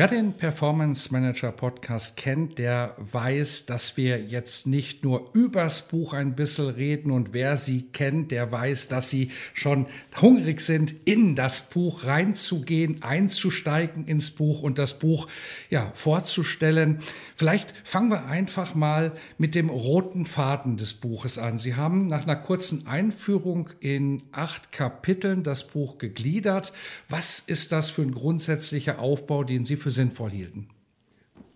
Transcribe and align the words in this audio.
Wer 0.00 0.08
den 0.08 0.32
Performance 0.32 1.12
Manager 1.12 1.52
Podcast 1.52 2.16
kennt, 2.16 2.58
der 2.58 2.96
weiß, 3.12 3.66
dass 3.66 3.98
wir 3.98 4.18
jetzt 4.18 4.66
nicht 4.66 5.04
nur 5.04 5.28
übers 5.34 5.88
Buch 5.88 6.14
ein 6.14 6.34
bisschen 6.34 6.70
reden 6.70 7.10
und 7.10 7.34
wer 7.34 7.58
sie 7.58 7.82
kennt, 7.82 8.30
der 8.30 8.50
weiß, 8.50 8.88
dass 8.88 9.10
sie 9.10 9.30
schon 9.52 9.84
hungrig 10.18 10.62
sind, 10.62 10.94
in 11.04 11.34
das 11.34 11.68
Buch 11.68 12.06
reinzugehen, 12.06 13.02
einzusteigen 13.02 14.06
ins 14.06 14.30
Buch 14.30 14.62
und 14.62 14.78
das 14.78 14.98
Buch 14.98 15.28
ja 15.68 15.92
vorzustellen. 15.94 17.00
Vielleicht 17.36 17.74
fangen 17.84 18.08
wir 18.08 18.24
einfach 18.24 18.74
mal 18.74 19.12
mit 19.36 19.54
dem 19.54 19.68
roten 19.68 20.24
Faden 20.24 20.78
des 20.78 20.94
Buches 20.94 21.36
an. 21.36 21.58
Sie 21.58 21.74
haben 21.74 22.06
nach 22.06 22.22
einer 22.22 22.36
kurzen 22.36 22.86
Einführung 22.86 23.68
in 23.80 24.22
acht 24.32 24.72
Kapiteln 24.72 25.42
das 25.42 25.66
Buch 25.66 25.98
gegliedert. 25.98 26.72
Was 27.10 27.38
ist 27.38 27.70
das 27.70 27.90
für 27.90 28.00
ein 28.00 28.14
grundsätzlicher 28.14 28.98
Aufbau, 28.98 29.44
den 29.44 29.66
Sie 29.66 29.76
für 29.76 29.89
für 29.90 29.94
sinnvoll 29.94 30.30
hielten? 30.30 30.68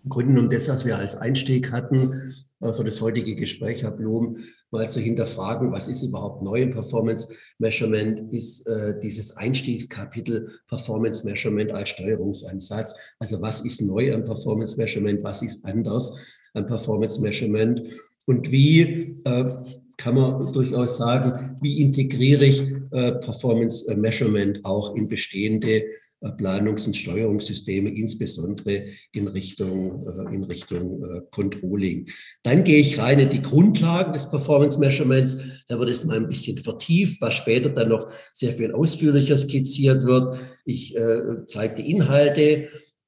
Grunde 0.07 0.33
genommen 0.33 0.49
das, 0.49 0.67
was 0.67 0.85
wir 0.85 0.97
als 0.97 1.15
Einstieg 1.15 1.71
hatten 1.71 2.13
äh, 2.59 2.73
für 2.73 2.83
das 2.83 3.01
heutige 3.01 3.35
Gespräch, 3.35 3.81
Herr 3.81 3.91
Blum, 3.91 4.37
mal 4.71 4.89
zu 4.89 4.99
hinterfragen, 4.99 5.71
was 5.71 5.87
ist 5.87 6.03
überhaupt 6.03 6.43
neu 6.43 6.61
im 6.61 6.71
Performance 6.71 7.27
Measurement, 7.59 8.31
ist 8.33 8.67
äh, 8.67 8.99
dieses 9.01 9.35
Einstiegskapitel 9.37 10.49
Performance 10.67 11.25
Measurement 11.25 11.71
als 11.71 11.89
Steuerungsansatz. 11.89 12.93
Also 13.19 13.41
was 13.41 13.61
ist 13.61 13.81
neu 13.81 14.13
am 14.13 14.25
Performance 14.25 14.77
Measurement, 14.77 15.23
was 15.23 15.41
ist 15.41 15.65
anders 15.65 16.13
am 16.53 16.65
Performance 16.65 17.19
Measurement 17.21 17.81
und 18.25 18.51
wie 18.51 19.17
äh, 19.23 19.55
kann 19.97 20.15
man 20.15 20.51
durchaus 20.51 20.97
sagen, 20.97 21.57
wie 21.61 21.81
integriere 21.81 22.45
ich 22.45 22.61
äh, 22.91 23.13
Performance 23.13 23.95
Measurement 23.95 24.59
auch 24.65 24.93
in 24.95 25.07
bestehende 25.07 25.69
äh, 25.79 25.83
Planungs- 26.31 26.85
und 26.85 26.95
Steuerungssysteme, 26.95 27.89
insbesondere 27.89 28.85
in 29.11 29.27
Richtung, 29.27 30.07
äh, 30.07 30.35
in 30.35 30.43
Richtung 30.43 31.03
äh, 31.03 31.21
Controlling. 31.31 32.07
Dann 32.43 32.63
gehe 32.63 32.79
ich 32.79 32.99
rein 32.99 33.19
in 33.19 33.29
die 33.29 33.41
Grundlagen 33.41 34.13
des 34.13 34.29
Performance 34.29 34.79
Measurements. 34.79 35.65
Da 35.67 35.79
wird 35.79 35.89
es 35.89 36.05
mal 36.05 36.17
ein 36.17 36.29
bisschen 36.29 36.57
vertieft, 36.57 37.21
was 37.21 37.35
später 37.35 37.69
dann 37.69 37.89
noch 37.89 38.09
sehr 38.33 38.53
viel 38.53 38.71
ausführlicher 38.73 39.37
skizziert 39.37 40.05
wird. 40.05 40.37
Ich 40.65 40.95
äh, 40.95 41.45
zeige 41.45 41.81
die 41.81 41.91
Inhalte 41.91 42.67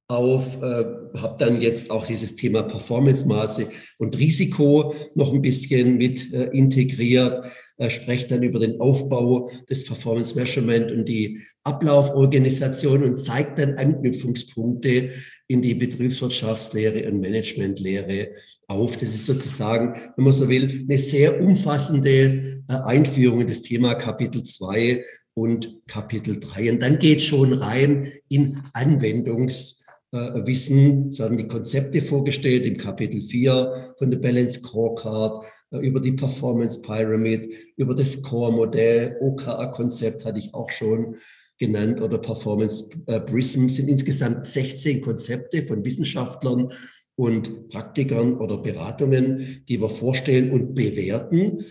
auf, 0.09 0.61
äh, 0.61 0.85
habe 1.17 1.35
dann 1.37 1.61
jetzt 1.61 1.91
auch 1.91 2.05
dieses 2.05 2.37
Thema 2.37 2.63
Performance-Maße 2.63 3.67
und 3.97 4.17
Risiko 4.17 4.95
noch 5.15 5.33
ein 5.33 5.41
bisschen 5.41 5.97
mit 5.97 6.31
äh, 6.31 6.45
integriert, 6.53 7.51
äh, 7.77 7.89
spreche 7.89 8.27
dann 8.27 8.41
über 8.41 8.59
den 8.59 8.79
Aufbau 8.79 9.51
des 9.69 9.83
Performance 9.83 10.33
Measurement 10.33 10.91
und 10.91 11.09
die 11.09 11.41
Ablauforganisation 11.65 13.03
und 13.03 13.17
zeige 13.17 13.55
dann 13.57 13.73
Anknüpfungspunkte 13.77 15.09
in 15.47 15.61
die 15.61 15.75
Betriebswirtschaftslehre 15.75 17.11
und 17.11 17.19
Managementlehre 17.19 18.29
auf. 18.67 18.95
Das 18.95 19.09
ist 19.09 19.25
sozusagen, 19.25 19.93
wenn 20.15 20.23
man 20.23 20.33
so 20.33 20.47
will, 20.47 20.85
eine 20.87 20.97
sehr 20.99 21.41
umfassende 21.41 22.63
äh, 22.69 22.73
Einführung 22.85 23.41
in 23.41 23.47
das 23.49 23.61
Thema 23.61 23.95
Kapitel 23.95 24.41
2 24.43 25.03
und 25.33 25.81
Kapitel 25.85 26.39
3. 26.39 26.71
Und 26.71 26.81
dann 26.81 26.97
geht 26.97 27.21
schon 27.21 27.51
rein 27.51 28.07
in 28.29 28.59
Anwendungs- 28.73 29.76
wissen. 30.11 31.09
Es 31.09 31.19
werden 31.19 31.37
die 31.37 31.47
Konzepte 31.47 32.01
vorgestellt 32.01 32.65
im 32.65 32.77
Kapitel 32.77 33.21
4 33.21 33.95
von 33.97 34.09
der 34.09 34.19
Balance 34.19 34.59
Scorecard, 34.59 35.45
äh, 35.71 35.79
über 35.79 35.99
die 35.99 36.13
Performance 36.13 36.81
Pyramid, 36.81 37.53
über 37.75 37.93
das 37.93 38.13
Score-Modell, 38.13 39.17
OKR-Konzept 39.19 40.25
hatte 40.25 40.39
ich 40.39 40.53
auch 40.53 40.69
schon 40.69 41.15
genannt 41.59 42.01
oder 42.01 42.17
Performance 42.17 42.89
äh, 43.07 43.19
Prism. 43.19 43.67
Sind 43.67 43.89
insgesamt 43.89 44.45
16 44.45 45.01
Konzepte 45.01 45.65
von 45.65 45.83
Wissenschaftlern 45.83 46.71
und 47.15 47.69
Praktikern 47.69 48.37
oder 48.37 48.57
Beratungen, 48.57 49.63
die 49.67 49.81
wir 49.81 49.89
vorstellen 49.89 50.51
und 50.51 50.75
bewerten. 50.75 51.65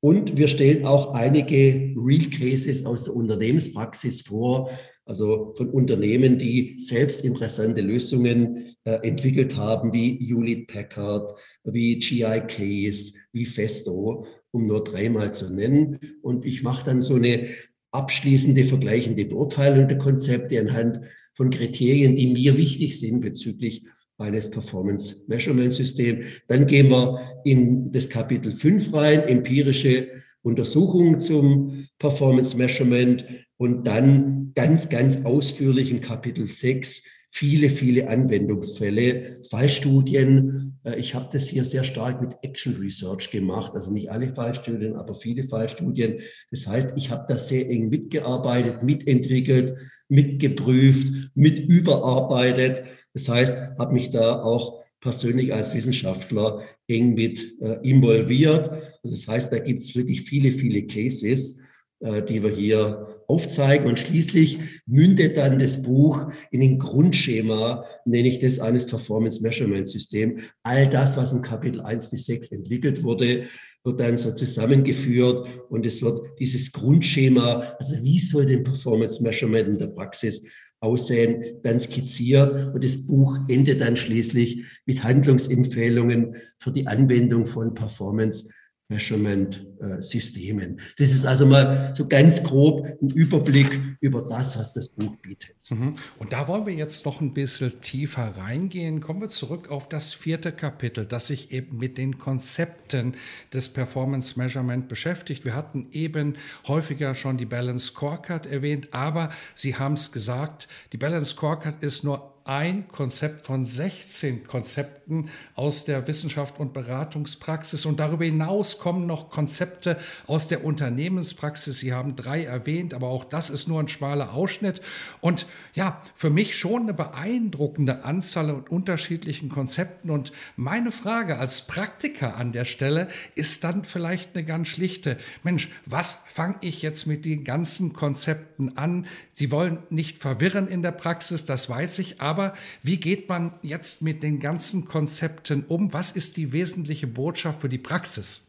Und 0.00 0.36
wir 0.36 0.48
stellen 0.48 0.86
auch 0.86 1.14
einige 1.14 1.94
Real 1.96 2.30
Cases 2.30 2.86
aus 2.86 3.04
der 3.04 3.14
Unternehmenspraxis 3.14 4.22
vor, 4.22 4.70
also 5.10 5.52
von 5.56 5.70
Unternehmen, 5.70 6.38
die 6.38 6.76
selbst 6.78 7.24
interessante 7.24 7.80
Lösungen 7.80 8.76
äh, 8.84 9.00
entwickelt 9.02 9.56
haben, 9.56 9.92
wie 9.92 10.16
Hewlett 10.20 10.68
Packard, 10.68 11.32
wie 11.64 11.98
GI 11.98 12.42
Case, 12.46 13.14
wie 13.32 13.44
Festo, 13.44 14.24
um 14.52 14.68
nur 14.68 14.84
dreimal 14.84 15.34
zu 15.34 15.52
nennen. 15.52 15.98
Und 16.22 16.46
ich 16.46 16.62
mache 16.62 16.84
dann 16.84 17.02
so 17.02 17.16
eine 17.16 17.48
abschließende, 17.90 18.62
vergleichende 18.62 19.24
Beurteilung 19.24 19.88
der 19.88 19.98
Konzepte 19.98 20.60
anhand 20.60 21.00
von 21.34 21.50
Kriterien, 21.50 22.14
die 22.14 22.32
mir 22.32 22.56
wichtig 22.56 23.00
sind 23.00 23.20
bezüglich 23.20 23.82
eines 24.16 24.48
Performance 24.48 25.24
Measurement 25.26 25.74
System. 25.74 26.20
Dann 26.46 26.68
gehen 26.68 26.88
wir 26.88 27.18
in 27.44 27.90
das 27.90 28.08
Kapitel 28.08 28.52
5 28.52 28.94
rein, 28.94 29.22
empirische 29.22 30.06
Untersuchungen 30.42 31.18
zum 31.18 31.88
Performance 31.98 32.56
Measurement 32.56 33.24
und 33.60 33.86
dann 33.86 34.52
ganz, 34.54 34.88
ganz 34.88 35.26
ausführlich 35.26 35.90
im 35.90 36.00
Kapitel 36.00 36.46
6 36.46 37.02
viele, 37.28 37.68
viele 37.68 38.08
Anwendungsfälle, 38.08 39.42
Fallstudien. 39.50 40.80
Äh, 40.82 40.98
ich 40.98 41.14
habe 41.14 41.28
das 41.30 41.48
hier 41.48 41.66
sehr 41.66 41.84
stark 41.84 42.22
mit 42.22 42.36
Action 42.42 42.76
Research 42.76 43.30
gemacht, 43.30 43.72
also 43.74 43.92
nicht 43.92 44.10
alle 44.10 44.30
Fallstudien, 44.30 44.96
aber 44.96 45.14
viele 45.14 45.44
Fallstudien. 45.44 46.16
Das 46.50 46.66
heißt, 46.66 46.94
ich 46.96 47.10
habe 47.10 47.26
da 47.28 47.36
sehr 47.36 47.68
eng 47.68 47.90
mitgearbeitet, 47.90 48.82
mitentwickelt, 48.82 49.74
mitgeprüft, 50.08 51.30
mit 51.34 51.58
überarbeitet. 51.58 52.82
Das 53.12 53.28
heißt, 53.28 53.54
habe 53.78 53.92
mich 53.92 54.10
da 54.10 54.42
auch 54.42 54.80
persönlich 55.02 55.52
als 55.52 55.74
Wissenschaftler 55.74 56.62
eng 56.88 57.12
mit 57.12 57.60
äh, 57.60 57.78
involviert. 57.86 58.70
Also 58.70 59.14
das 59.14 59.28
heißt, 59.28 59.52
da 59.52 59.58
gibt 59.58 59.82
es 59.82 59.94
wirklich 59.94 60.22
viele, 60.22 60.50
viele 60.50 60.86
Cases 60.86 61.60
äh, 62.00 62.22
die 62.22 62.42
wir 62.42 62.50
hier 62.50 63.06
aufzeigen. 63.30 63.86
Und 63.86 63.98
schließlich 63.98 64.58
mündet 64.86 65.36
dann 65.36 65.60
das 65.60 65.82
Buch 65.82 66.32
in 66.50 66.60
den 66.60 66.78
Grundschema, 66.78 67.84
nenne 68.04 68.28
ich 68.28 68.40
das, 68.40 68.58
eines 68.58 68.86
Performance 68.86 69.40
Measurement 69.40 69.88
System. 69.88 70.38
All 70.64 70.88
das, 70.88 71.16
was 71.16 71.32
im 71.32 71.42
Kapitel 71.42 71.80
1 71.80 72.10
bis 72.10 72.26
6 72.26 72.50
entwickelt 72.52 73.04
wurde, 73.04 73.44
wird 73.84 74.00
dann 74.00 74.18
so 74.18 74.32
zusammengeführt 74.32 75.48
und 75.68 75.86
es 75.86 76.02
wird 76.02 76.38
dieses 76.40 76.72
Grundschema, 76.72 77.60
also 77.78 78.02
wie 78.02 78.18
soll 78.18 78.46
denn 78.46 78.64
Performance 78.64 79.22
Measurement 79.22 79.68
in 79.68 79.78
der 79.78 79.86
Praxis 79.86 80.42
aussehen, 80.80 81.60
dann 81.62 81.78
skizziert 81.78 82.74
und 82.74 82.82
das 82.82 83.06
Buch 83.06 83.38
endet 83.48 83.80
dann 83.80 83.96
schließlich 83.96 84.64
mit 84.86 85.04
Handlungsempfehlungen 85.04 86.36
für 86.58 86.72
die 86.72 86.86
Anwendung 86.86 87.46
von 87.46 87.74
Performance 87.74 88.50
Measurement-Systemen. 88.90 90.80
Das 90.98 91.12
ist 91.12 91.24
also 91.24 91.46
mal 91.46 91.94
so 91.94 92.06
ganz 92.06 92.42
grob 92.42 92.86
ein 93.00 93.10
Überblick 93.10 93.80
über 94.00 94.22
das, 94.22 94.58
was 94.58 94.74
das 94.74 94.90
Buch 94.90 95.16
bietet. 95.22 95.56
Mhm. 95.70 95.94
Und 96.18 96.32
da 96.32 96.48
wollen 96.48 96.66
wir 96.66 96.74
jetzt 96.74 97.06
noch 97.06 97.20
ein 97.20 97.32
bisschen 97.32 97.80
tiefer 97.80 98.36
reingehen. 98.36 99.00
Kommen 99.00 99.20
wir 99.22 99.28
zurück 99.28 99.70
auf 99.70 99.88
das 99.88 100.12
vierte 100.12 100.52
Kapitel, 100.52 101.06
das 101.06 101.28
sich 101.28 101.52
eben 101.52 101.78
mit 101.78 101.96
den 101.98 102.18
Konzepten 102.18 103.14
des 103.54 103.68
Performance 103.70 104.38
Measurement 104.38 104.88
beschäftigt. 104.88 105.44
Wir 105.44 105.54
hatten 105.54 105.86
eben 105.92 106.34
häufiger 106.66 107.14
schon 107.14 107.36
die 107.36 107.46
Balance 107.46 107.86
Scorecard 107.86 108.46
erwähnt, 108.46 108.88
aber 108.92 109.30
Sie 109.54 109.76
haben 109.76 109.94
es 109.94 110.10
gesagt, 110.12 110.68
die 110.92 110.98
Balance 110.98 111.30
Scorecard 111.30 111.82
ist 111.82 112.02
nur 112.04 112.39
ein 112.50 112.88
Konzept 112.88 113.46
von 113.46 113.64
16 113.64 114.44
Konzepten 114.44 115.28
aus 115.54 115.84
der 115.84 116.08
Wissenschaft 116.08 116.58
und 116.58 116.72
Beratungspraxis. 116.72 117.86
Und 117.86 118.00
darüber 118.00 118.24
hinaus 118.24 118.80
kommen 118.80 119.06
noch 119.06 119.30
Konzepte 119.30 119.96
aus 120.26 120.48
der 120.48 120.64
Unternehmenspraxis. 120.64 121.78
Sie 121.78 121.92
haben 121.92 122.16
drei 122.16 122.42
erwähnt, 122.42 122.92
aber 122.92 123.06
auch 123.06 123.24
das 123.24 123.50
ist 123.50 123.68
nur 123.68 123.78
ein 123.78 123.86
schmaler 123.86 124.32
Ausschnitt. 124.32 124.82
Und 125.20 125.46
ja, 125.74 126.02
für 126.16 126.28
mich 126.28 126.58
schon 126.58 126.82
eine 126.82 126.92
beeindruckende 126.92 128.04
Anzahl 128.04 128.50
und 128.50 128.68
unterschiedlichen 128.68 129.48
Konzepten. 129.48 130.10
Und 130.10 130.32
meine 130.56 130.90
Frage 130.90 131.38
als 131.38 131.68
Praktiker 131.68 132.34
an 132.34 132.50
der 132.50 132.64
Stelle 132.64 133.06
ist 133.36 133.62
dann 133.62 133.84
vielleicht 133.84 134.34
eine 134.34 134.44
ganz 134.44 134.66
schlichte. 134.66 135.18
Mensch, 135.44 135.68
was 135.86 136.24
fange 136.26 136.56
ich 136.62 136.82
jetzt 136.82 137.06
mit 137.06 137.24
den 137.24 137.44
ganzen 137.44 137.92
Konzepten 137.92 138.76
an? 138.76 139.06
Sie 139.32 139.52
wollen 139.52 139.78
nicht 139.88 140.18
verwirren 140.18 140.66
in 140.66 140.82
der 140.82 140.90
Praxis, 140.90 141.44
das 141.44 141.70
weiß 141.70 142.00
ich, 142.00 142.20
aber 142.20 142.39
aber 142.40 142.54
wie 142.82 142.96
geht 142.96 143.28
man 143.28 143.52
jetzt 143.62 144.02
mit 144.02 144.22
den 144.22 144.40
ganzen 144.40 144.86
Konzepten 144.86 145.64
um? 145.68 145.92
Was 145.92 146.12
ist 146.12 146.36
die 146.36 146.52
wesentliche 146.52 147.06
Botschaft 147.06 147.60
für 147.60 147.68
die 147.68 147.78
Praxis? 147.78 148.46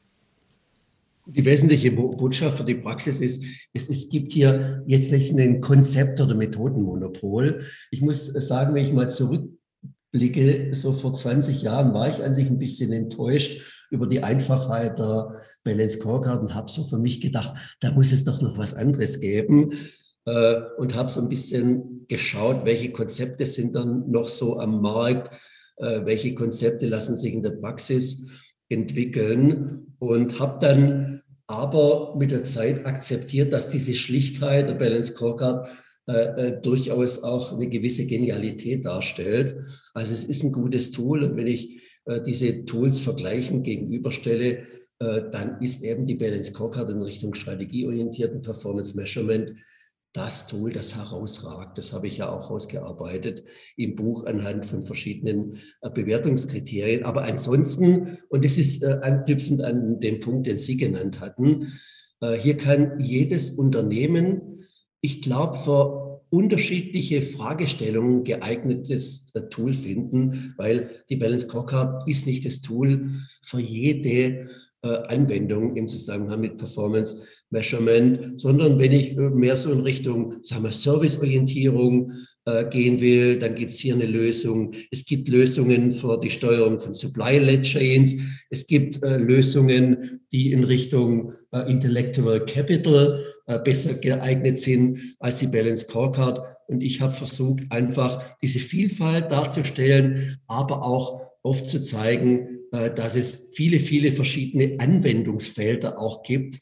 Die 1.27 1.45
wesentliche 1.45 1.91
Botschaft 1.91 2.57
für 2.57 2.63
die 2.63 2.75
Praxis 2.75 3.19
ist, 3.19 3.43
es, 3.73 3.89
es 3.89 4.09
gibt 4.09 4.31
hier 4.31 4.83
jetzt 4.88 5.11
nicht 5.11 5.38
ein 5.38 5.61
Konzept- 5.61 6.19
oder 6.19 6.35
Methodenmonopol. 6.35 7.61
Ich 7.91 8.01
muss 8.01 8.25
sagen, 8.27 8.73
wenn 8.73 8.85
ich 8.85 8.93
mal 8.93 9.09
zurückblicke, 9.09 10.73
so 10.73 10.94
vor 10.94 11.13
20 11.13 11.61
Jahren 11.61 11.94
war 11.94 12.09
ich 12.09 12.23
an 12.23 12.33
sich 12.33 12.49
ein 12.49 12.59
bisschen 12.59 12.91
enttäuscht 12.91 13.85
über 13.91 14.07
die 14.07 14.23
Einfachheit 14.23 14.97
der 14.97 15.35
Balance 15.63 15.99
Scorecard 15.99 16.41
und 16.41 16.55
habe 16.55 16.71
so 16.71 16.85
für 16.85 16.97
mich 16.97 17.21
gedacht, 17.21 17.75
da 17.81 17.91
muss 17.91 18.11
es 18.13 18.23
doch 18.23 18.41
noch 18.41 18.57
was 18.57 18.73
anderes 18.73 19.19
geben 19.19 19.73
äh, 20.25 20.62
und 20.77 20.95
habe 20.95 21.09
so 21.09 21.21
ein 21.21 21.29
bisschen 21.29 22.06
geschaut, 22.07 22.65
welche 22.65 22.91
Konzepte 22.91 23.47
sind 23.47 23.75
dann 23.75 24.09
noch 24.09 24.29
so 24.29 24.59
am 24.59 24.81
Markt, 24.81 25.33
äh, 25.77 26.01
welche 26.06 26.35
Konzepte 26.35 26.85
lassen 26.85 27.15
sich 27.15 27.33
in 27.33 27.41
der 27.41 27.51
Praxis 27.51 28.29
entwickeln 28.69 29.95
und 30.00 30.39
habe 30.39 30.59
dann 30.59 31.21
aber 31.47 32.15
mit 32.18 32.31
der 32.31 32.44
Zeit 32.44 32.85
akzeptiert, 32.85 33.51
dass 33.51 33.69
diese 33.69 33.95
Schlichtheit 33.95 34.69
der 34.69 34.75
Balance 34.75 35.13
Scorecard 35.13 35.68
äh, 36.07 36.13
äh, 36.13 36.62
durchaus 36.62 37.23
auch 37.23 37.53
eine 37.53 37.68
gewisse 37.68 38.06
Genialität 38.06 38.85
darstellt. 38.85 39.56
Also 39.94 40.13
es 40.13 40.23
ist 40.23 40.44
ein 40.44 40.51
gutes 40.51 40.91
Tool 40.91 41.23
und 41.23 41.35
wenn 41.35 41.47
ich 41.47 41.81
diese 42.25 42.65
Tools 42.65 43.01
vergleichen 43.01 43.62
gegenüberstelle, 43.62 44.63
dann 44.97 45.62
ist 45.62 45.83
eben 45.83 46.07
die 46.07 46.15
Balance 46.15 46.45
Scorecard 46.51 46.89
in 46.89 47.00
Richtung 47.03 47.35
strategieorientierten 47.35 48.41
Performance 48.41 48.97
Measurement 48.97 49.53
das 50.13 50.47
Tool, 50.47 50.73
das 50.73 50.95
herausragt. 50.95 51.77
Das 51.77 51.93
habe 51.93 52.07
ich 52.07 52.17
ja 52.17 52.29
auch 52.29 52.51
ausgearbeitet 52.51 53.43
im 53.77 53.95
Buch 53.95 54.25
anhand 54.25 54.65
von 54.65 54.83
verschiedenen 54.83 55.57
äh, 55.81 55.89
Bewertungskriterien. 55.89 57.03
Aber 57.03 57.23
ansonsten, 57.23 58.17
und 58.29 58.43
das 58.43 58.57
ist 58.57 58.83
äh, 58.83 58.99
anknüpfend 59.01 59.61
an 59.61 59.99
den 59.99 60.19
Punkt, 60.19 60.47
den 60.47 60.57
Sie 60.57 60.77
genannt 60.77 61.19
hatten, 61.19 61.71
äh, 62.21 62.33
hier 62.33 62.57
kann 62.57 62.99
jedes 62.99 63.51
Unternehmen, 63.51 64.65
ich 65.01 65.21
glaube, 65.21 65.57
für 65.57 66.21
unterschiedliche 66.29 67.21
Fragestellungen 67.21 68.23
geeignetes 68.23 69.33
Tool 69.49 69.73
finden, 69.73 70.53
weil 70.57 71.03
die 71.09 71.17
Balance 71.17 71.47
Scorecard 71.47 72.07
ist 72.07 72.25
nicht 72.25 72.45
das 72.45 72.61
Tool 72.61 73.09
für 73.43 73.59
jede 73.59 74.47
Anwendung 74.88 75.75
im 75.75 75.88
Zusammenhang 75.88 76.42
mit 76.42 76.57
Performance 76.57 77.18
Measurement, 77.51 78.42
sondern 78.42 78.80
wenn 78.80 78.94
ich 78.94 79.12
äh, 79.18 79.30
mehr 79.30 79.57
so 79.57 79.72
in 79.72 79.81
Richtung 79.81 80.36
sagen 80.42 80.63
wir, 80.63 80.72
Serviceorientierung 80.72 82.13
äh, 82.45 82.66
gehen 82.66 83.00
will, 83.00 83.38
dann 83.38 83.54
gibt 83.54 83.72
es 83.72 83.80
hier 83.80 83.94
eine 83.94 84.06
Lösung. 84.06 84.74
Es 84.89 85.06
gibt 85.06 85.28
Lösungen 85.30 85.92
für 85.92 86.19
die 86.19 86.31
Steuerung 86.31 86.80
von 86.80 86.94
Supply-Led 86.94 87.63
Chains. 87.63 88.16
Es 88.50 88.66
gibt 88.66 89.04
äh, 89.04 89.18
Lösungen, 89.18 90.22
die 90.31 90.51
in 90.51 90.63
Richtung 90.63 91.33
äh, 91.51 91.69
Intellectual 91.72 92.44
Capital 92.45 93.24
äh, 93.45 93.60
besser 93.60 93.94
geeignet 93.94 94.57
sind 94.57 95.16
als 95.19 95.39
die 95.39 95.48
Balance 95.48 95.86
Scorecard. 95.86 96.39
Und 96.71 96.81
ich 96.81 97.01
habe 97.01 97.13
versucht, 97.13 97.63
einfach 97.69 98.38
diese 98.39 98.59
Vielfalt 98.59 99.31
darzustellen, 99.31 100.39
aber 100.47 100.83
auch 100.83 101.31
aufzuzeigen, 101.44 102.59
äh, 102.71 102.94
dass 102.94 103.15
es 103.15 103.50
viele, 103.53 103.79
viele 103.79 104.12
verschiedene 104.12 104.79
Anwendungsfelder 104.79 106.00
auch 106.00 106.23
gibt 106.23 106.59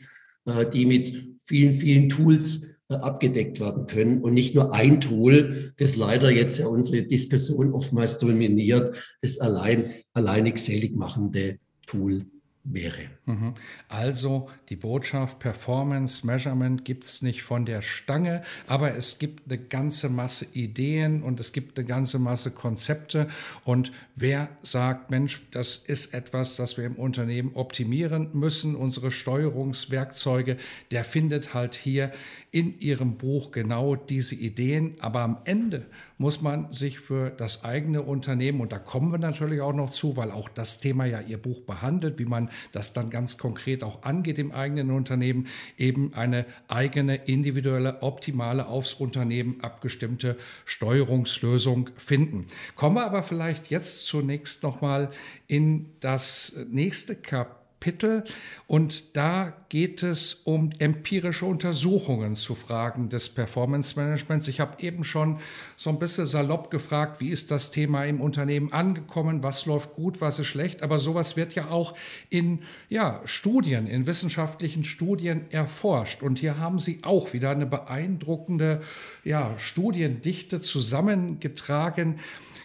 äh, 0.50 0.70
die 0.70 0.86
mit 0.86 1.38
vielen, 1.44 1.74
vielen 1.74 2.10
Tools 2.10 2.80
äh, 2.90 2.96
abgedeckt 2.96 3.60
werden 3.60 3.88
können. 3.88 4.22
Und 4.22 4.34
nicht 4.34 4.56
nur 4.56 4.74
ein 4.74 5.02
Tool, 5.02 5.74
das 5.78 5.96
leider 5.96 6.32
jetzt 6.32 6.60
ja 6.60 6.68
unsere 6.68 7.04
Diskussion 7.04 7.74
oftmals 7.74 8.20
dominiert, 8.20 8.98
das 9.22 9.40
allein, 9.40 9.94
alleinig 10.14 10.58
selig 10.58 10.96
machende 10.96 11.60
Tool 11.86 12.26
wäre. 12.72 13.10
Mhm. 13.26 13.56
Also 13.88 14.50
die 14.70 14.76
Botschaft 14.76 15.40
Performance 15.40 16.26
Measurement 16.26 16.86
gibt 16.86 17.04
es 17.04 17.22
nicht 17.22 17.44
von 17.44 17.66
der 17.66 17.82
Stange, 17.82 18.44
aber 18.68 18.96
es 18.96 19.20
gibt 19.20 19.52
eine 19.52 19.58
ganze 19.58 20.10
Masse 20.10 20.46
Ideen 20.54 21.24
und 21.24 21.40
es 21.40 21.52
gibt 21.52 21.78
eine 21.78 21.88
ganze 21.88 22.20
Masse 22.20 22.52
Konzepte. 22.52 23.28
Und 23.64 23.92
wer 24.16 24.50
sagt, 24.62 25.10
Mensch, 25.10 25.42
das 25.52 25.78
ist 25.78 26.14
etwas, 26.14 26.56
das 26.56 26.78
wir 26.78 26.86
im 26.86 26.96
Unternehmen 26.96 27.52
optimieren 27.56 28.30
müssen, 28.34 28.76
unsere 28.76 29.12
Steuerungswerkzeuge, 29.12 30.58
der 30.92 31.04
findet 31.04 31.54
halt 31.54 31.74
hier 31.74 32.12
in 32.52 32.80
ihrem 32.80 33.18
Buch 33.18 33.52
genau 33.52 33.96
diese 33.96 34.36
Ideen. 34.36 34.96
Aber 35.00 35.22
am 35.22 35.38
Ende 35.46 35.86
muss 36.20 36.42
man 36.42 36.72
sich 36.72 37.00
für 37.00 37.30
das 37.30 37.64
eigene 37.64 38.04
Unternehmen, 38.04 38.60
und 38.60 38.74
da 38.74 38.78
kommen 38.78 39.12
wir 39.12 39.18
natürlich 39.18 39.62
auch 39.62 39.74
noch 39.74 39.90
zu, 39.90 40.18
weil 40.18 40.32
auch 40.32 40.50
das 40.50 40.82
Thema 40.82 41.06
ja 41.06 41.22
Ihr 41.22 41.38
Buch 41.38 41.62
behandelt, 41.62 42.20
wie 42.20 42.26
man 42.26 42.50
das 42.74 42.92
dann 42.94 43.10
ganz 43.10 43.38
konkret 43.38 43.84
auch 43.84 44.04
angeht 44.04 44.38
im 44.38 44.52
eigenen 44.52 44.92
Unternehmen, 44.92 45.48
eben 45.78 46.14
eine 46.14 46.46
eigene, 46.68 47.16
individuelle, 47.16 48.04
optimale, 48.04 48.68
aufs 48.68 48.94
Unternehmen 48.94 49.62
abgestimmte 49.62 50.36
Steuerungslösung 50.66 51.90
finden. 51.96 52.48
Kommen 52.76 52.98
wir 52.98 53.06
aber 53.06 53.24
vielleicht 53.24 53.70
jetzt 53.70 54.06
zunächst 54.06 54.62
nochmal 54.62 55.12
in 55.48 55.86
das 56.02 56.54
nächste 56.70 57.16
Kapitel 57.16 57.59
Kapitel 57.80 58.26
und 58.68 59.16
da 59.16 59.54
geht 59.70 60.04
es 60.04 60.34
um 60.34 60.72
empirische 60.80 61.46
Untersuchungen 61.46 62.36
zu 62.36 62.54
Fragen 62.54 63.08
des 63.08 63.30
Performance 63.30 63.98
Managements. 63.98 64.50
Ich 64.50 64.60
habe 64.60 64.84
eben 64.84 65.06
schon 65.06 65.40
so 65.78 65.90
ein 65.90 65.98
bisschen 65.98 66.26
salopp 66.26 66.72
gefragt, 66.72 67.22
wie 67.22 67.30
ist 67.30 67.52
das 67.52 67.72
Thema 67.72 68.04
im 68.04 68.20
Unternehmen 68.20 68.74
angekommen, 68.74 69.44
was 69.44 69.66
läuft 69.66 69.94
gut, 69.94 70.20
was 70.20 70.40
ist 70.40 70.48
schlecht, 70.48 70.84
aber 70.84 71.00
sowas 71.00 71.38
wird 71.38 71.56
ja 71.56 71.70
auch 71.70 71.94
in 72.30 72.64
ja, 72.90 73.22
Studien, 73.24 73.88
in 73.88 74.08
wissenschaftlichen 74.08 74.84
Studien 74.84 75.46
erforscht 75.50 76.22
und 76.22 76.40
hier 76.40 76.60
haben 76.60 76.80
Sie 76.80 77.00
auch 77.04 77.32
wieder 77.32 77.52
eine 77.52 77.66
beeindruckende 77.66 78.82
ja, 79.24 79.58
Studiendichte 79.58 80.60
zusammengetragen. 80.60 82.20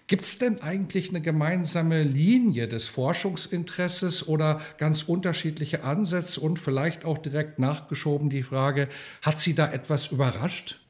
Gibt 0.06 0.24
es 0.24 0.38
denn 0.38 0.60
eigentlich 0.60 1.08
eine 1.08 1.22
gemeinsame 1.22 2.02
Linie 2.02 2.68
des 2.68 2.88
Forschungsinteresses 2.88 4.28
oder 4.28 4.60
ganz 4.76 5.04
unterschiedliche 5.04 5.82
Ansätze 5.82 6.40
und 6.40 6.58
vielleicht 6.58 7.06
auch 7.06 7.16
direkt 7.16 7.58
nachgeschoben 7.58 8.28
die 8.28 8.42
Frage, 8.42 8.88
hat 9.22 9.38
Sie 9.38 9.54
da 9.54 9.72
etwas 9.72 10.12
überrascht? 10.12 10.80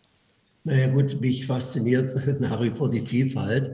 Naja 0.65 0.89
gut, 0.89 1.21
mich 1.21 1.47
fasziniert 1.47 2.13
nach 2.41 2.61
wie 2.61 2.71
vor 2.71 2.91
die 2.91 3.03
Vielfalt 3.03 3.71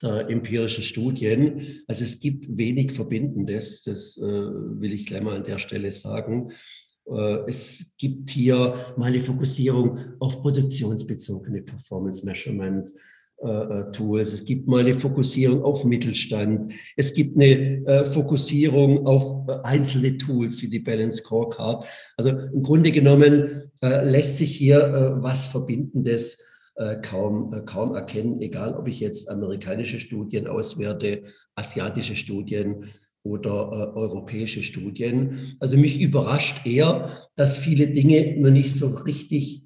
der 0.00 0.30
empirischen 0.30 0.84
Studien. 0.84 1.82
Also 1.88 2.04
es 2.04 2.20
gibt 2.20 2.56
wenig 2.56 2.92
Verbindendes, 2.92 3.82
das 3.82 4.16
äh, 4.18 4.22
will 4.22 4.92
ich 4.92 5.06
gleich 5.06 5.22
mal 5.22 5.36
an 5.36 5.44
der 5.44 5.58
Stelle 5.58 5.90
sagen. 5.90 6.52
Äh, 7.06 7.48
es 7.48 7.94
gibt 7.98 8.30
hier 8.30 8.74
mal 8.96 9.06
eine 9.06 9.20
Fokussierung 9.20 9.98
auf 10.20 10.40
produktionsbezogene 10.40 11.62
Performance 11.62 12.24
Measurement. 12.24 12.90
Äh, 13.44 13.80
äh, 13.80 13.90
Tools. 13.92 14.32
Es 14.32 14.44
gibt 14.46 14.68
mal 14.68 14.80
eine 14.80 14.94
Fokussierung 14.94 15.62
auf 15.62 15.84
Mittelstand. 15.84 16.72
Es 16.96 17.12
gibt 17.12 17.36
eine 17.36 17.84
äh, 17.86 18.04
Fokussierung 18.06 19.06
auf 19.06 19.46
einzelne 19.64 20.16
Tools 20.16 20.62
wie 20.62 20.68
die 20.68 20.78
Balance 20.78 21.18
Scorecard. 21.18 21.86
Also 22.16 22.30
im 22.30 22.62
Grunde 22.62 22.90
genommen 22.90 23.70
lässt 23.82 24.38
sich 24.38 24.56
hier 24.56 25.18
was 25.20 25.46
Verbindendes 25.46 26.38
kaum, 27.02 27.64
kaum 27.66 27.94
erkennen, 27.94 28.40
egal 28.40 28.74
ob 28.74 28.88
ich 28.88 29.00
jetzt 29.00 29.28
amerikanische 29.28 29.98
Studien 29.98 30.46
auswerte, 30.46 31.22
asiatische 31.54 32.16
Studien 32.16 32.86
oder 33.22 33.94
europäische 33.94 34.62
Studien. 34.62 35.56
Also 35.60 35.76
mich 35.76 36.00
überrascht 36.00 36.66
eher, 36.66 37.10
dass 37.36 37.58
viele 37.58 37.88
Dinge 37.88 38.36
noch 38.38 38.50
nicht 38.50 38.74
so 38.74 38.88
richtig 38.88 39.63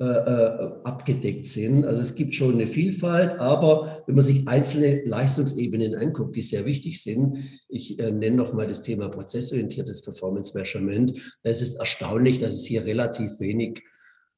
äh, 0.00 0.04
äh, 0.04 0.72
abgedeckt 0.82 1.46
sind. 1.46 1.84
Also 1.84 2.00
es 2.00 2.16
gibt 2.16 2.34
schon 2.34 2.54
eine 2.54 2.66
Vielfalt, 2.66 3.38
aber 3.38 4.02
wenn 4.08 4.16
man 4.16 4.24
sich 4.24 4.48
einzelne 4.48 5.04
Leistungsebenen 5.04 5.94
anguckt, 5.94 6.34
die 6.34 6.42
sehr 6.42 6.64
wichtig 6.64 7.00
sind, 7.00 7.38
ich 7.68 8.00
äh, 8.00 8.10
nenne 8.10 8.34
nochmal 8.34 8.66
das 8.66 8.82
Thema 8.82 9.08
prozessorientiertes 9.08 10.02
Performance 10.02 10.52
Measurement, 10.52 11.38
da 11.44 11.50
ist 11.50 11.62
es 11.62 11.76
erstaunlich, 11.76 12.40
dass 12.40 12.54
es 12.54 12.64
hier 12.64 12.84
relativ 12.84 13.38
wenig 13.38 13.84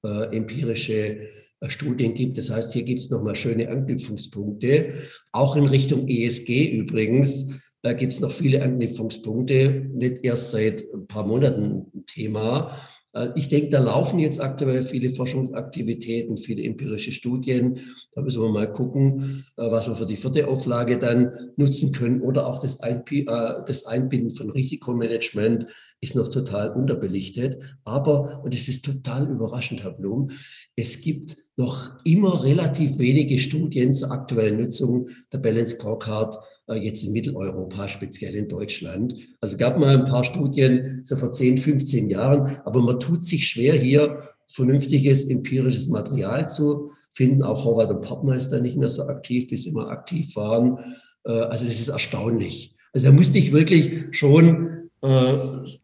äh, 0.04 0.36
empirische 0.36 1.20
äh, 1.60 1.70
Studien 1.70 2.14
gibt. 2.14 2.36
Das 2.36 2.50
heißt, 2.50 2.74
hier 2.74 2.82
gibt 2.82 3.00
es 3.00 3.08
nochmal 3.08 3.34
schöne 3.34 3.70
Anknüpfungspunkte. 3.70 4.92
Auch 5.32 5.56
in 5.56 5.64
Richtung 5.64 6.06
ESG 6.06 6.68
übrigens 6.68 7.48
Da 7.80 7.94
gibt 7.94 8.12
es 8.12 8.20
noch 8.20 8.32
viele 8.32 8.62
Anknüpfungspunkte, 8.62 9.88
nicht 9.94 10.22
erst 10.22 10.50
seit 10.50 10.84
ein 10.92 11.06
paar 11.06 11.26
Monaten 11.26 11.86
ein 11.94 12.04
Thema. 12.04 12.76
Äh, 13.16 13.30
ich 13.34 13.48
denke, 13.48 13.70
da 13.70 13.80
laufen 13.80 14.18
jetzt 14.18 14.40
aktuell 14.40 14.82
viele 14.82 15.14
Forschungsaktivitäten, 15.14 16.36
viele 16.36 16.62
empirische 16.62 17.12
Studien. 17.12 17.78
Da 18.12 18.22
müssen 18.22 18.42
wir 18.42 18.50
mal 18.50 18.72
gucken, 18.72 19.46
äh, 19.56 19.70
was 19.70 19.88
wir 19.88 19.94
für 19.94 20.06
die 20.06 20.16
vierte 20.16 20.46
Auflage 20.46 20.98
dann 20.98 21.32
nutzen 21.56 21.92
können. 21.92 22.20
Oder 22.20 22.46
auch 22.46 22.60
das, 22.60 22.80
Einbinden 22.80 24.30
von 24.30 24.50
Risikomanagement 24.50 25.66
ist 26.00 26.14
noch 26.14 26.28
total 26.28 26.70
unterbelichtet. 26.70 27.78
Aber, 27.84 28.42
und 28.44 28.54
es 28.54 28.68
ist 28.68 28.84
total 28.84 29.28
überraschend, 29.28 29.82
Herr 29.82 29.92
Blum, 29.92 30.30
es 30.76 31.00
gibt 31.00 31.36
noch 31.56 32.04
immer 32.04 32.44
relativ 32.44 32.98
wenige 32.98 33.38
Studien 33.38 33.94
zur 33.94 34.10
aktuellen 34.10 34.60
Nutzung 34.60 35.08
der 35.32 35.38
Balance 35.38 35.76
Scorecard 35.76 36.36
äh, 36.36 36.38
jetzt 36.74 37.04
in 37.04 37.12
Mitteleuropa, 37.12 37.88
speziell 37.88 38.34
in 38.34 38.48
Deutschland. 38.48 39.14
Also 39.40 39.54
es 39.54 39.58
gab 39.58 39.78
mal 39.78 39.96
ein 39.96 40.04
paar 40.04 40.24
Studien 40.24 41.02
so 41.04 41.16
vor 41.16 41.32
10, 41.32 41.58
15 41.58 42.10
Jahren, 42.10 42.50
aber 42.64 42.82
man 42.82 42.98
tut 42.98 43.24
sich 43.24 43.46
schwer, 43.46 43.74
hier 43.74 44.18
vernünftiges 44.48 45.24
empirisches 45.24 45.88
Material 45.88 46.48
zu 46.48 46.90
finden. 47.12 47.42
Auch 47.42 47.64
Horvath 47.64 47.90
und 47.90 48.02
Partner 48.02 48.34
ist 48.34 48.50
da 48.50 48.60
nicht 48.60 48.76
mehr 48.76 48.90
so 48.90 49.06
aktiv, 49.06 49.46
sie 49.50 49.68
immer 49.68 49.88
aktiv 49.88 50.34
waren. 50.36 50.78
Äh, 51.24 51.32
also 51.32 51.66
das 51.66 51.78
ist 51.78 51.88
erstaunlich. 51.88 52.74
Also 52.92 53.06
da 53.06 53.12
musste 53.12 53.38
ich 53.38 53.52
wirklich 53.52 54.16
schon 54.16 54.88
äh, 55.02 55.36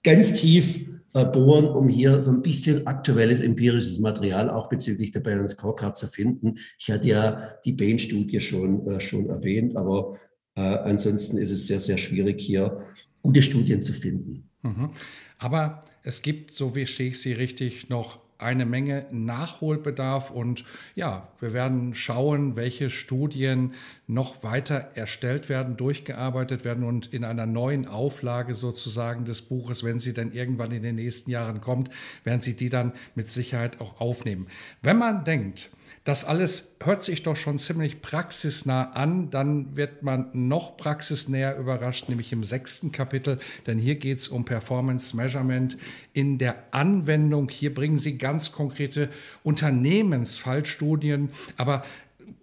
ganz 0.02 0.34
tief 0.34 0.86
bohren, 1.12 1.66
um 1.66 1.88
hier 1.88 2.22
so 2.22 2.30
ein 2.30 2.40
bisschen 2.40 2.86
aktuelles 2.86 3.42
empirisches 3.42 3.98
Material 3.98 4.48
auch 4.48 4.70
bezüglich 4.70 5.10
der 5.12 5.20
Balance 5.20 5.56
Scorecard 5.56 5.94
zu 5.94 6.06
finden. 6.06 6.54
Ich 6.78 6.90
hatte 6.90 7.06
ja 7.06 7.38
die 7.66 7.74
Bain-Studie 7.74 8.40
schon, 8.40 8.86
äh, 8.88 8.98
schon 8.98 9.28
erwähnt, 9.28 9.76
aber 9.76 10.16
äh, 10.54 10.60
ansonsten 10.60 11.38
ist 11.38 11.50
es 11.50 11.66
sehr, 11.66 11.80
sehr 11.80 11.98
schwierig, 11.98 12.40
hier 12.40 12.78
gute 13.22 13.42
Studien 13.42 13.82
zu 13.82 13.92
finden. 13.92 14.48
Mhm. 14.62 14.90
Aber 15.38 15.80
es 16.02 16.22
gibt, 16.22 16.50
so 16.50 16.74
wie 16.74 16.86
stehe 16.86 17.10
ich 17.10 17.20
Sie 17.20 17.32
richtig, 17.32 17.88
noch 17.88 18.20
eine 18.42 18.66
Menge 18.66 19.06
Nachholbedarf 19.10 20.30
und 20.30 20.64
ja, 20.94 21.28
wir 21.40 21.52
werden 21.52 21.94
schauen, 21.94 22.56
welche 22.56 22.90
Studien 22.90 23.74
noch 24.06 24.42
weiter 24.42 24.90
erstellt 24.94 25.48
werden, 25.48 25.76
durchgearbeitet 25.76 26.64
werden 26.64 26.84
und 26.84 27.12
in 27.14 27.24
einer 27.24 27.46
neuen 27.46 27.86
Auflage 27.86 28.54
sozusagen 28.54 29.24
des 29.24 29.42
Buches, 29.42 29.84
wenn 29.84 29.98
sie 29.98 30.12
dann 30.12 30.32
irgendwann 30.32 30.72
in 30.72 30.82
den 30.82 30.96
nächsten 30.96 31.30
Jahren 31.30 31.60
kommt, 31.60 31.90
werden 32.24 32.40
Sie 32.40 32.56
die 32.56 32.68
dann 32.68 32.92
mit 33.14 33.30
Sicherheit 33.30 33.80
auch 33.80 34.00
aufnehmen. 34.00 34.48
Wenn 34.82 34.98
man 34.98 35.24
denkt, 35.24 35.70
das 36.04 36.24
alles 36.24 36.74
hört 36.82 37.02
sich 37.02 37.22
doch 37.22 37.36
schon 37.36 37.58
ziemlich 37.58 38.02
praxisnah 38.02 38.90
an. 38.90 39.30
Dann 39.30 39.76
wird 39.76 40.02
man 40.02 40.30
noch 40.32 40.76
praxisnäher 40.76 41.56
überrascht, 41.56 42.08
nämlich 42.08 42.32
im 42.32 42.42
sechsten 42.42 42.90
Kapitel, 42.90 43.38
denn 43.66 43.78
hier 43.78 43.94
geht 43.94 44.18
es 44.18 44.28
um 44.28 44.44
Performance 44.44 45.16
Measurement 45.16 45.78
in 46.12 46.38
der 46.38 46.56
Anwendung. 46.72 47.48
Hier 47.48 47.72
bringen 47.72 47.98
Sie 47.98 48.18
ganz 48.18 48.50
konkrete 48.50 49.10
Unternehmensfallstudien, 49.44 51.30
aber 51.56 51.84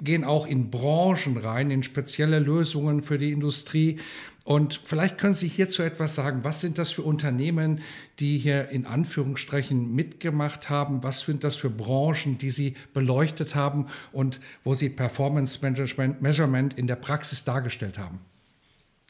gehen 0.01 0.24
auch 0.24 0.48
in 0.48 0.70
Branchen 0.70 1.38
rein, 1.38 1.72
in 1.72 1.84
spezielle 1.84 2.39
Lösungen 2.39 3.01
für 3.01 3.18
die 3.18 3.32
Industrie. 3.32 4.00
Und 4.46 4.82
vielleicht 4.84 5.18
können 5.20 5.34
Sie 5.34 5.48
hierzu 5.48 5.84
etwas 5.84 6.15
sagen. 6.15 6.44
Was 6.44 6.62
sind 6.62 6.79
das 6.79 6.91
für 6.91 7.03
Unternehmen, 7.03 7.82
die 8.20 8.38
hier 8.38 8.70
in 8.70 8.88
Anführungsstrichen 8.88 9.94
mitgemacht 9.94 10.70
haben? 10.70 11.03
Was 11.03 11.22
sind 11.22 11.44
das 11.44 11.56
für 11.56 11.70
Branchen, 11.70 12.38
die 12.39 12.50
Sie 12.50 12.75
beleuchtet 12.94 13.53
haben 13.53 13.88
und 14.12 14.39
wo 14.63 14.74
Sie 14.74 14.89
Performance 14.89 15.60
Management 15.62 16.22
Measurement 16.22 16.74
in 16.77 16.88
der 16.88 16.96
Praxis 16.96 17.44
dargestellt 17.44 18.00
haben? 18.00 18.20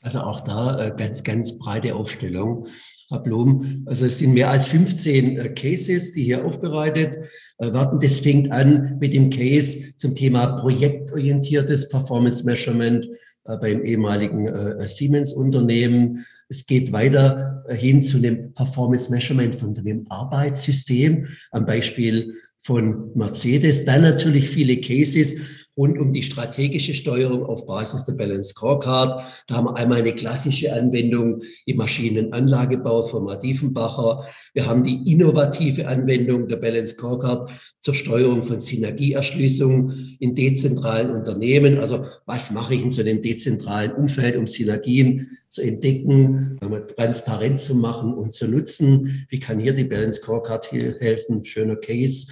Also 0.02 0.20
auch 0.20 0.42
da 0.42 0.88
äh, 0.88 0.94
ganz, 0.96 1.24
ganz 1.24 1.58
breite 1.58 1.96
Aufstellung. 1.96 2.68
Herr 3.10 3.20
Blum, 3.20 3.84
also 3.88 4.06
es 4.06 4.20
sind 4.20 4.34
mehr 4.34 4.52
als 4.52 4.68
15 4.68 5.38
äh, 5.38 5.50
Cases, 5.50 6.12
die 6.12 6.24
hier 6.24 6.46
aufbereitet 6.46 7.18
äh, 7.58 7.74
werden. 7.74 8.00
Das 8.00 8.20
fängt 8.20 8.52
an 8.52 8.98
mit 9.00 9.14
dem 9.14 9.32
Case 9.32 9.96
zum 9.98 10.14
Thema 10.14 10.48
projektorientiertes 10.58 11.90
Performance 11.90 12.46
Measurement 12.46 13.08
äh, 13.46 13.58
beim 13.58 13.84
ehemaligen 13.84 14.46
äh, 14.46 14.88
Siemens-Unternehmen. 14.88 16.24
Es 16.50 16.68
geht 16.68 16.92
weiter 16.92 17.64
hin 17.70 18.04
zu 18.04 18.18
einem 18.18 18.54
Performance 18.54 19.10
Measurement 19.10 19.56
von 19.56 19.76
einem 19.76 20.06
Arbeitssystem, 20.10 21.26
am 21.50 21.66
Beispiel 21.66 22.36
von 22.60 23.12
Mercedes. 23.16 23.86
Dann 23.86 24.04
natürlich 24.04 24.50
viele 24.50 24.80
Cases 24.82 25.68
rund 25.80 25.98
um 25.98 26.12
die 26.12 26.24
strategische 26.24 26.94
Steuerung 26.94 27.46
auf 27.46 27.66
Basis 27.66 28.04
der 28.04 28.14
Balance 28.14 28.50
Scorecard. 28.50 29.24
Da 29.48 29.56
haben 29.56 29.66
wir 29.66 29.78
einmal 29.78 30.00
eine 30.00 30.14
klassische 30.14 30.74
Anwendung 30.74 31.42
im 31.66 31.78
Maschinenanlagebau 31.78 33.04
von 33.04 33.40
Diefenbacher. 33.40 34.26
Wir 34.54 34.66
haben 34.66 34.84
die 34.84 35.10
innovative 35.10 35.88
Anwendung 35.88 36.50
der 36.50 36.58
Balance 36.58 36.96
Scorecard 36.96 37.50
zur 37.80 37.94
Steuerung 37.94 38.44
von 38.44 38.60
Synergieerschließung 38.60 39.94
in 40.20 40.36
dezentralen 40.36 41.12
Unternehmen. 41.12 41.80
Also 41.80 42.04
was 42.26 42.52
mache 42.52 42.76
ich 42.76 42.84
in 42.84 42.92
so 42.92 43.02
einem 43.02 43.22
dezentralen 43.22 43.94
Umfeld, 43.94 44.36
um 44.36 44.48
Synergien 44.48 45.26
zu 45.50 45.62
entdecken, 45.62 46.60
transparent 46.98 47.62
zu 47.62 47.76
machen 47.76 48.14
und 48.14 48.34
zu 48.34 48.50
nutzen? 48.50 49.26
Wie 49.30 49.40
kann 49.40 49.62
hier 49.62 49.74
die 49.74 49.86
Balance 49.86 50.20
Scorecard 50.20 50.70
helfen? 50.74 51.46
Schöner 51.46 51.78
Case. 51.78 52.28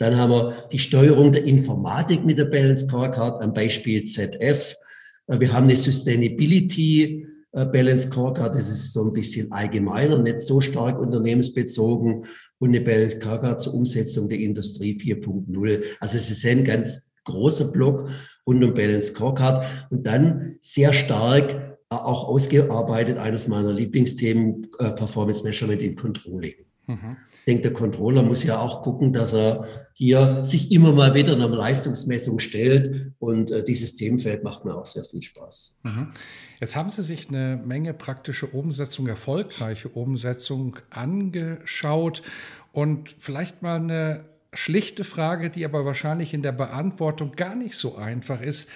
Dann 0.00 0.16
haben 0.16 0.32
wir 0.32 0.54
die 0.72 0.78
Steuerung 0.78 1.30
der 1.30 1.44
Informatik 1.44 2.24
mit 2.24 2.38
der 2.38 2.46
Balance 2.46 2.86
Scorecard 2.86 3.42
am 3.42 3.52
Beispiel 3.52 4.04
ZF. 4.06 4.74
Äh, 5.26 5.40
wir 5.40 5.52
haben 5.52 5.64
eine 5.64 5.76
Sustainability 5.76 7.26
äh, 7.52 7.66
Balance 7.66 8.06
Scorecard, 8.06 8.54
das 8.54 8.70
ist 8.70 8.94
so 8.94 9.04
ein 9.04 9.12
bisschen 9.12 9.52
allgemeiner, 9.52 10.18
nicht 10.18 10.40
so 10.40 10.62
stark 10.62 10.98
unternehmensbezogen 10.98 12.24
und 12.58 12.68
eine 12.68 12.80
Balance 12.80 13.18
Scorecard 13.20 13.60
zur 13.60 13.74
Umsetzung 13.74 14.30
der 14.30 14.38
Industrie 14.38 14.96
4.0. 14.96 15.84
Also 16.00 16.16
es 16.16 16.30
ist 16.30 16.46
ein 16.46 16.64
ganz 16.64 17.12
großer 17.24 17.66
Block 17.66 18.08
rund 18.46 18.64
um 18.64 18.72
Balance 18.72 19.08
Scorecard 19.08 19.66
und 19.90 20.06
dann 20.06 20.56
sehr 20.62 20.94
stark 20.94 21.52
äh, 21.52 21.94
auch 21.94 22.26
ausgearbeitet, 22.26 23.18
eines 23.18 23.48
meiner 23.48 23.74
Lieblingsthemen, 23.74 24.66
Performance 24.78 25.44
Measurement 25.44 25.82
in 25.82 25.94
Controlling. 25.94 26.54
Mhm. 26.86 27.18
Denke, 27.50 27.62
der 27.62 27.72
Controller 27.72 28.22
muss 28.22 28.44
ja 28.44 28.60
auch 28.60 28.82
gucken, 28.82 29.12
dass 29.12 29.34
er 29.34 29.66
hier 29.92 30.44
sich 30.44 30.70
immer 30.70 30.92
mal 30.92 31.14
wieder 31.14 31.32
einer 31.32 31.48
Leistungsmessung 31.48 32.38
stellt. 32.38 33.12
Und 33.18 33.50
äh, 33.50 33.64
dieses 33.64 33.96
Themenfeld 33.96 34.44
macht 34.44 34.64
mir 34.64 34.76
auch 34.76 34.86
sehr 34.86 35.02
viel 35.02 35.20
Spaß. 35.20 35.80
Mhm. 35.82 36.12
Jetzt 36.60 36.76
haben 36.76 36.90
Sie 36.90 37.02
sich 37.02 37.28
eine 37.28 37.60
Menge 37.62 37.92
praktische 37.92 38.46
Umsetzung, 38.46 39.08
erfolgreiche 39.08 39.88
Umsetzung 39.88 40.76
angeschaut. 40.90 42.22
Und 42.70 43.16
vielleicht 43.18 43.62
mal 43.62 43.80
eine 43.80 44.26
schlichte 44.52 45.02
Frage, 45.02 45.50
die 45.50 45.64
aber 45.64 45.84
wahrscheinlich 45.84 46.32
in 46.32 46.42
der 46.42 46.52
Beantwortung 46.52 47.32
gar 47.32 47.56
nicht 47.56 47.74
so 47.74 47.96
einfach 47.96 48.40
ist. 48.40 48.70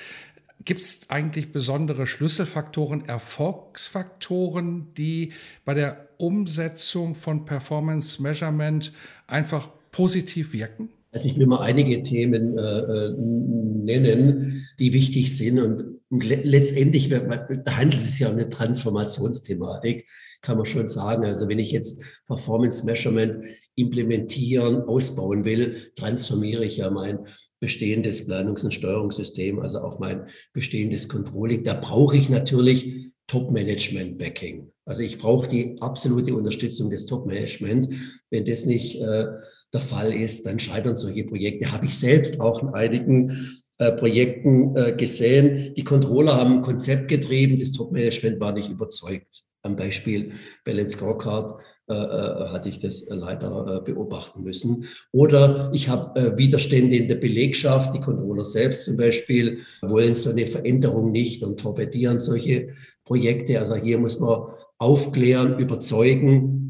Gibt 0.65 0.81
es 0.81 1.11
eigentlich 1.11 1.53
besondere 1.53 2.07
Schlüsselfaktoren, 2.07 3.05
Erfolgsfaktoren, 3.05 4.95
die 4.95 5.33
bei 5.65 5.75
der 5.75 6.09
Umsetzung 6.17 7.15
von 7.15 7.45
Performance 7.45 8.23
Measurement 8.23 8.93
einfach 9.27 9.69
positiv 9.91 10.53
wirken? 10.53 10.91
Also 11.15 11.29
ich 11.29 11.39
will 11.39 11.47
mal 11.47 11.61
einige 11.61 12.03
Themen 12.03 12.59
äh, 12.59 12.79
äh 12.79 13.15
nennen, 13.17 14.67
die 14.81 14.93
wichtig 14.93 15.37
sind. 15.37 15.61
Und, 15.61 16.01
und 16.11 16.25
letztendlich 16.25 17.09
da 17.09 17.77
handelt 17.77 18.01
es 18.01 18.13
sich 18.13 18.21
ja 18.21 18.29
um 18.31 18.35
eine 18.35 18.49
Transformationsthematik, 18.49 20.09
kann 20.43 20.57
man 20.57 20.67
schon 20.67 20.89
sagen. 20.89 21.25
Also 21.25 21.49
wenn 21.49 21.61
ich 21.61 21.71
jetzt 21.71 22.03
Performance 22.27 22.85
Measurement 22.85 23.45
implementieren, 23.77 24.83
ausbauen 24.83 25.45
will, 25.45 25.77
transformiere 25.95 26.65
ich 26.65 26.79
ja 26.79 26.91
mein 26.91 27.21
bestehendes 27.64 28.28
Planungs- 28.28 28.62
und 28.62 28.75
Steuerungssystem, 28.75 29.59
also 29.59 29.78
auch 29.80 29.99
mein 29.99 30.26
bestehendes 30.52 31.09
Controlling. 31.09 31.64
Da 31.64 31.73
brauche 31.73 32.14
ich 32.14 32.28
natürlich 32.28 33.14
Top-Management-Backing. 33.26 34.71
Also 34.85 35.00
ich 35.00 35.16
brauche 35.16 35.49
die 35.49 35.78
absolute 35.80 36.35
Unterstützung 36.35 36.90
des 36.90 37.06
Top-Managements. 37.06 37.88
Wenn 38.28 38.44
das 38.44 38.66
nicht 38.66 39.00
äh, 39.00 39.25
der 39.73 39.80
Fall 39.80 40.12
ist, 40.12 40.44
dann 40.44 40.59
scheitern 40.59 40.94
solche 40.94 41.25
Projekte. 41.25 41.73
Habe 41.73 41.87
ich 41.87 41.99
selbst 41.99 42.38
auch 42.38 42.62
in 42.62 42.68
einigen 42.68 43.30
äh, 43.78 43.92
Projekten 43.92 44.76
äh, 44.76 44.92
gesehen. 44.92 45.73
Die 45.75 45.85
Controller 45.85 46.35
haben 46.35 46.56
ein 46.56 46.62
Konzept 46.62 47.09
getrieben, 47.09 47.56
das 47.56 47.73
Top-Management 47.73 48.40
war 48.40 48.52
nicht 48.52 48.68
überzeugt. 48.68 49.42
Am 49.64 49.76
Beispiel 49.76 50.33
Balance 50.64 50.97
Scorecard 50.97 51.61
äh, 51.88 51.94
äh, 51.94 52.49
hatte 52.49 52.68
ich 52.68 52.78
das 52.78 53.04
leider 53.09 53.76
äh, 53.76 53.80
beobachten 53.85 54.42
müssen. 54.42 54.85
Oder 55.12 55.71
ich 55.75 55.88
habe 55.88 56.18
äh, 56.18 56.38
Widerstände 56.38 56.97
in 56.97 57.09
der 57.09 57.16
Belegschaft, 57.16 57.94
die 57.94 58.00
Controller 58.00 58.44
selbst 58.44 58.85
zum 58.85 58.97
Beispiel 58.97 59.61
wollen 59.83 60.14
so 60.14 60.30
eine 60.30 60.47
Veränderung 60.47 61.12
nicht 61.12 61.42
und 61.42 61.61
torpedieren 61.61 62.21
solche 62.21 62.68
Projekte. 63.04 63.59
Also 63.59 63.75
hier 63.75 63.99
muss 63.99 64.18
man 64.21 64.49
aufklären, 64.78 65.59
überzeugen 65.59 66.61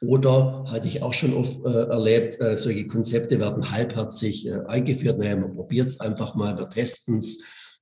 Oder 0.00 0.64
hatte 0.68 0.88
ich 0.88 1.02
auch 1.02 1.12
schon 1.12 1.34
oft 1.34 1.64
äh, 1.64 1.68
erlebt, 1.68 2.40
äh, 2.40 2.56
solche 2.56 2.86
Konzepte 2.86 3.38
werden 3.38 3.70
halbherzig 3.70 4.46
äh, 4.46 4.60
eingeführt. 4.66 5.18
Naja, 5.18 5.36
man 5.36 5.54
probiert 5.54 5.88
es 5.88 6.00
einfach 6.00 6.34
mal, 6.34 6.56
wir 6.56 6.68
testen 6.68 7.18
es. 7.18 7.38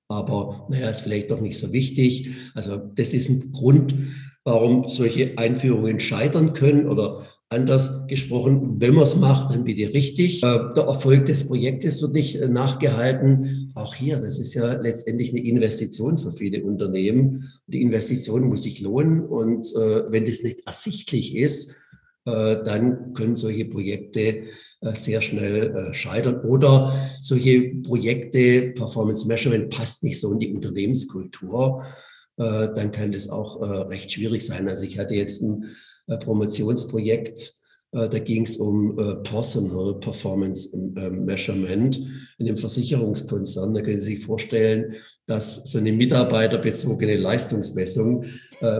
Aber 0.09 0.67
naja, 0.71 0.89
ist 0.89 1.03
vielleicht 1.03 1.31
doch 1.31 1.41
nicht 1.41 1.59
so 1.59 1.73
wichtig. 1.73 2.31
Also 2.55 2.77
das 2.77 3.13
ist 3.13 3.29
ein 3.29 3.53
Grund, 3.53 3.95
warum 4.45 4.89
solche 4.89 5.37
Einführungen 5.37 6.01
scheitern 6.01 6.55
können 6.55 6.89
oder 6.89 7.27
Anders 7.51 8.07
gesprochen, 8.09 8.79
wenn 8.79 8.93
man 8.93 9.05
es 9.05 9.17
macht, 9.17 9.55
dann 9.55 9.65
bitte 9.65 9.95
richtig. 9.95 10.43
Äh, 10.43 10.59
der 10.77 10.85
Erfolg 10.85 11.25
des 11.25 11.47
Projektes 11.47 12.03
wird 12.03 12.13
nicht 12.13 12.37
äh, 12.37 12.47
nachgehalten. 12.47 13.73
Auch 13.75 13.95
hier, 13.95 14.19
das 14.19 14.39
ist 14.39 14.53
ja 14.53 14.75
letztendlich 14.75 15.31
eine 15.31 15.41
Investition 15.41 16.19
für 16.19 16.31
viele 16.31 16.63
Unternehmen. 16.63 17.49
Die 17.67 17.81
Investition 17.81 18.49
muss 18.49 18.65
sich 18.65 18.83
lohnen. 18.83 19.25
Und 19.25 19.67
äh, 19.75 20.13
wenn 20.13 20.27
das 20.27 20.43
nicht 20.43 20.61
ersichtlich 20.67 21.35
ist, 21.35 21.75
dann 22.29 23.15
können 23.15 23.37
solche 23.37 23.65
Projekte 23.65 24.43
sehr 24.83 25.23
schnell 25.23 25.93
scheitern. 25.93 26.41
Oder 26.41 26.93
solche 27.23 27.75
Projekte, 27.83 28.73
Performance 28.73 29.27
Measurement 29.27 29.71
passt 29.71 30.05
nicht 30.05 30.21
so 30.21 30.33
in 30.33 30.41
die 30.41 30.53
Unternehmenskultur. 30.53 31.83
Dann 32.37 32.93
kann 32.93 33.13
das 33.13 33.31
auch 33.31 33.63
recht 33.89 34.13
schwierig 34.13 34.45
sein. 34.45 34.69
Also 34.69 34.85
ich 34.85 34.99
hatte 34.99 35.15
jetzt 35.15 35.43
ein 35.43 35.65
äh, 36.09 36.17
Promotionsprojekt. 36.19 37.55
Äh, 37.93 38.09
da 38.09 38.19
ging 38.19 38.45
es 38.45 38.57
um 38.57 38.99
äh, 38.99 39.17
Personal 39.17 39.95
Performance 40.01 40.77
Measurement 40.77 42.01
in 42.39 42.47
einem 42.47 42.57
Versicherungskonzern. 42.57 43.75
Da 43.75 43.83
können 43.83 44.01
Sie 44.01 44.17
sich 44.17 44.25
vorstellen, 44.25 44.95
dass 45.27 45.71
so 45.71 45.79
eine 45.79 45.93
mitarbeiterbezogene 45.93 47.17
Leistungsmessung 47.17 48.25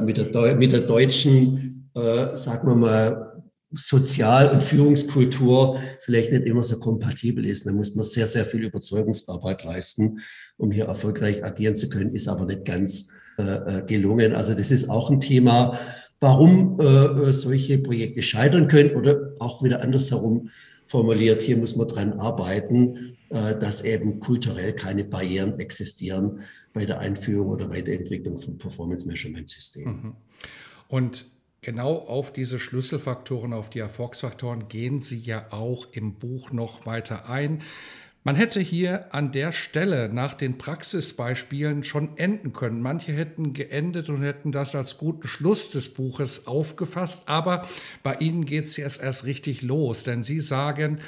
mit 0.03 0.17
der, 0.17 0.57
mit 0.57 0.73
der 0.73 0.81
deutschen, 0.81 1.91
sagen 1.95 2.69
wir 2.69 2.75
mal, 2.75 3.38
Sozial- 3.73 4.51
und 4.51 4.63
Führungskultur 4.63 5.79
vielleicht 6.01 6.33
nicht 6.33 6.47
immer 6.47 6.65
so 6.65 6.79
kompatibel 6.79 7.45
ist. 7.45 7.67
Da 7.67 7.73
muss 7.73 7.95
man 7.95 8.05
sehr, 8.05 8.27
sehr 8.27 8.45
viel 8.45 8.65
Überzeugungsarbeit 8.65 9.65
leisten, 9.65 10.21
um 10.57 10.71
hier 10.71 10.87
erfolgreich 10.87 11.45
agieren 11.45 11.77
zu 11.77 11.89
können, 11.89 12.15
ist 12.15 12.29
aber 12.29 12.47
nicht 12.47 12.65
ganz 12.65 13.09
äh, 13.37 13.83
gelungen. 13.87 14.35
Also 14.35 14.55
das 14.55 14.71
ist 14.71 14.89
auch 14.89 15.11
ein 15.11 15.21
Thema, 15.21 15.79
warum 16.21 16.81
äh, 16.81 16.85
äh, 16.85 17.33
solche 17.33 17.79
Projekte 17.79 18.23
scheitern 18.23 18.69
können 18.69 18.97
oder 18.97 19.33
auch 19.39 19.63
wieder 19.63 19.83
andersherum 19.83 20.49
formuliert, 20.87 21.43
hier 21.43 21.59
muss 21.59 21.77
man 21.77 21.87
dran 21.87 22.15
arbeiten, 22.15 23.17
äh, 23.29 23.59
dass 23.59 23.83
eben 23.83 24.21
kulturell 24.21 24.73
keine 24.73 25.05
Barrieren 25.05 25.59
existieren 25.61 26.41
bei 26.73 26.87
der 26.87 26.99
Einführung 26.99 27.49
oder 27.49 27.69
bei 27.69 27.83
der 27.83 28.01
Entwicklung 28.01 28.39
von 28.39 28.57
Performance-Measurement-Systemen. 28.57 29.95
Mhm. 29.95 30.17
Und 30.89 31.27
genau 31.61 31.97
auf 31.97 32.33
diese 32.33 32.59
Schlüsselfaktoren, 32.59 33.53
auf 33.53 33.71
die 33.71 33.81
Erfolgsfaktoren 33.81 34.69
gehen 34.69 35.01
Sie 35.01 35.19
ja 35.19 35.47
auch 35.51 35.87
im 35.93 36.15
Buch 36.15 36.53
noch 36.53 36.87
weiter 36.87 37.29
ein. 37.29 37.63
Man 38.25 38.37
hätte 38.37 38.61
hier 38.61 39.15
an 39.15 39.33
der 39.33 39.53
Stelle 39.53 40.11
nach 40.13 40.35
den 40.35 40.59
Praxisbeispielen 40.59 41.85
schon 41.85 42.19
enden 42.19 42.53
können. 42.53 42.83
Manche 42.83 43.13
hätten 43.13 43.55
geendet 43.55 44.09
und 44.11 44.23
hätten 44.23 44.53
das 44.53 44.75
als 44.75 44.99
guten 44.99 45.27
Schluss 45.27 45.71
des 45.71 45.95
Buches 45.95 46.47
aufgefasst, 46.47 47.29
aber 47.29 47.67
bei 48.03 48.17
Ihnen 48.17 48.45
geht 48.45 48.65
es 48.65 48.77
jetzt 48.77 49.01
erst 49.01 49.25
richtig 49.25 49.63
los, 49.63 50.05
denn 50.05 50.23
Sie 50.23 50.41
sagen, 50.41 50.99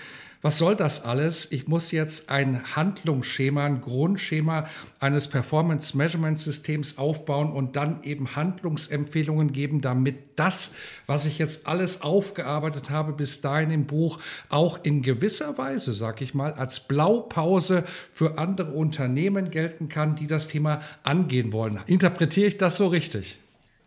was 0.43 0.57
soll 0.57 0.75
das 0.75 1.05
alles? 1.05 1.53
Ich 1.53 1.69
muss 1.69 1.91
jetzt 1.91 2.31
ein 2.31 2.75
Handlungsschema, 2.75 3.65
ein 3.65 3.83
Grundschema 3.83 4.67
eines 4.99 5.29
Performance 5.29 5.95
Measurement 5.97 6.39
Systems 6.39 6.97
aufbauen 6.97 7.53
und 7.53 7.77
dann 7.77 8.03
eben 8.05 8.37
Handlungsempfehlungen 8.37 9.53
geben, 9.53 9.83
damit 9.83 10.17
das, 10.37 10.73
was 11.07 11.27
ich 11.27 11.39
jetzt 11.39 11.67
alles 11.67 12.01
aufgearbeitet 12.01 12.89
habe 12.89 13.13
bis 13.13 13.43
dahin 13.43 13.71
im 13.71 13.87
Buch, 13.87 14.19
auch 14.49 14.79
in 14.83 15.03
gewisser 15.03 15.59
Weise, 15.59 15.93
sag 15.93 16.23
ich 16.23 16.33
mal, 16.33 16.55
als 16.55 16.81
Blaupause 16.81 17.85
für 18.11 18.39
andere 18.39 18.73
Unternehmen 18.73 19.51
gelten 19.51 19.91
kann, 19.91 20.15
die 20.15 20.27
das 20.27 20.49
Thema 20.49 20.81
angehen 21.03 21.53
wollen. 21.53 21.81
Interpretiere 21.87 22.49
ich 22.49 22.57
das 22.57 22.77
so 22.77 22.87
richtig? 22.87 23.39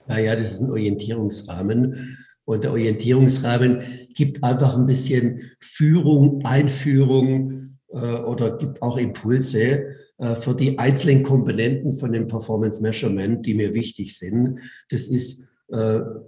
Naja, 0.08 0.36
das 0.36 0.52
ist 0.52 0.62
ein 0.62 0.70
Orientierungsrahmen. 0.70 2.18
Und 2.46 2.64
der 2.64 2.72
Orientierungsrahmen 2.72 3.80
gibt 4.14 4.44
einfach 4.44 4.78
ein 4.78 4.86
bisschen 4.86 5.42
Führung, 5.62 6.44
Einführung 6.46 7.78
äh, 7.90 7.98
oder 7.98 8.58
gibt 8.58 8.82
auch 8.82 8.98
Impulse 8.98 9.96
äh, 10.18 10.36
für 10.36 10.56
die 10.56 10.78
einzelnen 10.78 11.24
Komponenten 11.24 11.96
von 11.96 12.12
dem 12.12 12.28
Performance 12.28 12.82
Measurement, 12.82 13.46
die 13.46 13.54
mir 13.54 13.74
wichtig 13.74 14.18
sind. 14.18 14.60
Das 14.90 15.08
ist 15.08 15.48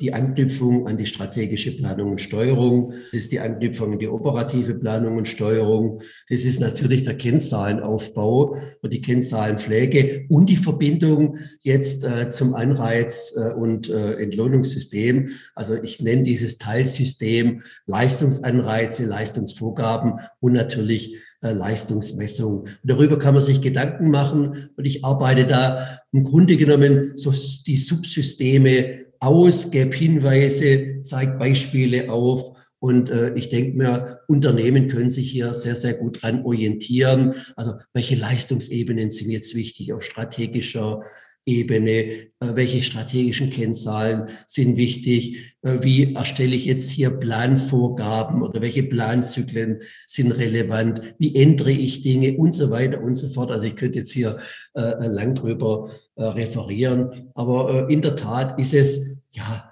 die 0.01 0.11
Anknüpfung 0.11 0.87
an 0.87 0.97
die 0.97 1.05
strategische 1.05 1.77
Planung 1.77 2.11
und 2.11 2.21
Steuerung. 2.21 2.89
Das 3.11 3.21
ist 3.21 3.31
die 3.31 3.39
Anknüpfung 3.39 3.93
an 3.93 3.99
die 3.99 4.07
operative 4.07 4.73
Planung 4.73 5.17
und 5.17 5.27
Steuerung. 5.27 6.01
Das 6.29 6.45
ist 6.45 6.59
natürlich 6.59 7.03
der 7.03 7.15
Kennzahlenaufbau 7.15 8.55
und 8.81 8.93
die 8.93 9.01
Kennzahlenpflege 9.01 10.25
und 10.29 10.49
die 10.49 10.57
Verbindung 10.57 11.37
jetzt 11.61 12.03
äh, 12.03 12.29
zum 12.29 12.55
Anreiz- 12.55 13.35
äh, 13.35 13.53
und 13.53 13.89
äh, 13.89 14.13
Entlohnungssystem. 14.13 15.29
Also 15.53 15.75
ich 15.75 16.01
nenne 16.01 16.23
dieses 16.23 16.57
Teilsystem 16.57 17.61
Leistungsanreize, 17.85 19.05
Leistungsvorgaben 19.05 20.13
und 20.39 20.53
natürlich 20.53 21.17
äh, 21.41 21.51
Leistungsmessung. 21.53 22.67
Darüber 22.83 23.19
kann 23.19 23.35
man 23.35 23.43
sich 23.43 23.61
Gedanken 23.61 24.09
machen 24.09 24.69
und 24.75 24.85
ich 24.85 25.05
arbeite 25.05 25.45
da 25.45 25.99
im 26.11 26.23
Grunde 26.23 26.57
genommen 26.57 27.13
so 27.15 27.31
die 27.65 27.77
Subsysteme 27.77 29.04
aus, 29.19 29.71
gebe 29.71 29.95
Hinweise, 29.95 31.01
zeige 31.01 31.37
Beispiele 31.37 32.11
auf. 32.11 32.59
Und 32.79 33.09
äh, 33.09 33.33
ich 33.35 33.49
denke 33.49 33.77
mir, 33.77 34.19
Unternehmen 34.27 34.87
können 34.89 35.09
sich 35.09 35.31
hier 35.31 35.53
sehr, 35.53 35.75
sehr 35.75 35.95
gut 35.95 36.21
dran 36.21 36.45
orientieren. 36.45 37.33
Also 37.55 37.73
welche 37.93 38.15
Leistungsebenen 38.15 39.09
sind 39.09 39.31
jetzt 39.31 39.55
wichtig 39.55 39.93
auf 39.93 40.03
strategischer 40.03 41.01
Ebene, 41.45 41.91
äh, 41.91 42.29
welche 42.39 42.81
strategischen 42.81 43.51
Kennzahlen 43.51 44.23
sind 44.47 44.77
wichtig, 44.77 45.55
äh, 45.61 45.77
wie 45.81 46.15
erstelle 46.15 46.55
ich 46.55 46.65
jetzt 46.65 46.89
hier 46.89 47.11
Planvorgaben 47.11 48.41
oder 48.41 48.61
welche 48.61 48.81
Planzyklen 48.81 49.79
sind 50.07 50.31
relevant, 50.31 51.01
wie 51.19 51.35
ändere 51.35 51.71
ich 51.71 52.01
Dinge 52.01 52.35
und 52.37 52.53
so 52.53 52.71
weiter 52.71 53.01
und 53.01 53.13
so 53.15 53.29
fort. 53.29 53.51
Also 53.51 53.67
ich 53.67 53.75
könnte 53.75 53.99
jetzt 53.99 54.11
hier 54.11 54.39
äh, 54.73 55.07
lang 55.07 55.35
drüber 55.35 55.91
referieren, 56.17 57.29
aber 57.33 57.89
in 57.89 58.01
der 58.01 58.15
Tat 58.15 58.57
ist 58.57 58.73
es 58.73 59.17
ja 59.31 59.69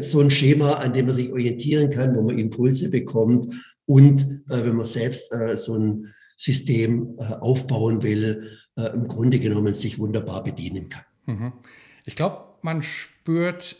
so 0.00 0.20
ein 0.20 0.30
Schema, 0.30 0.74
an 0.74 0.92
dem 0.92 1.06
man 1.06 1.16
sich 1.16 1.32
orientieren 1.32 1.90
kann, 1.90 2.14
wo 2.14 2.22
man 2.22 2.38
Impulse 2.38 2.90
bekommt 2.90 3.48
und 3.86 4.42
wenn 4.46 4.76
man 4.76 4.86
selbst 4.86 5.32
so 5.56 5.74
ein 5.74 6.06
System 6.36 7.18
aufbauen 7.18 8.04
will, 8.04 8.44
im 8.76 9.08
Grunde 9.08 9.40
genommen 9.40 9.74
sich 9.74 9.98
wunderbar 9.98 10.44
bedienen 10.44 10.88
kann. 10.88 11.02
Mhm. 11.26 11.52
Ich 12.04 12.16
glaube, 12.16 12.44
man 12.62 12.82
spürt, 12.82 13.19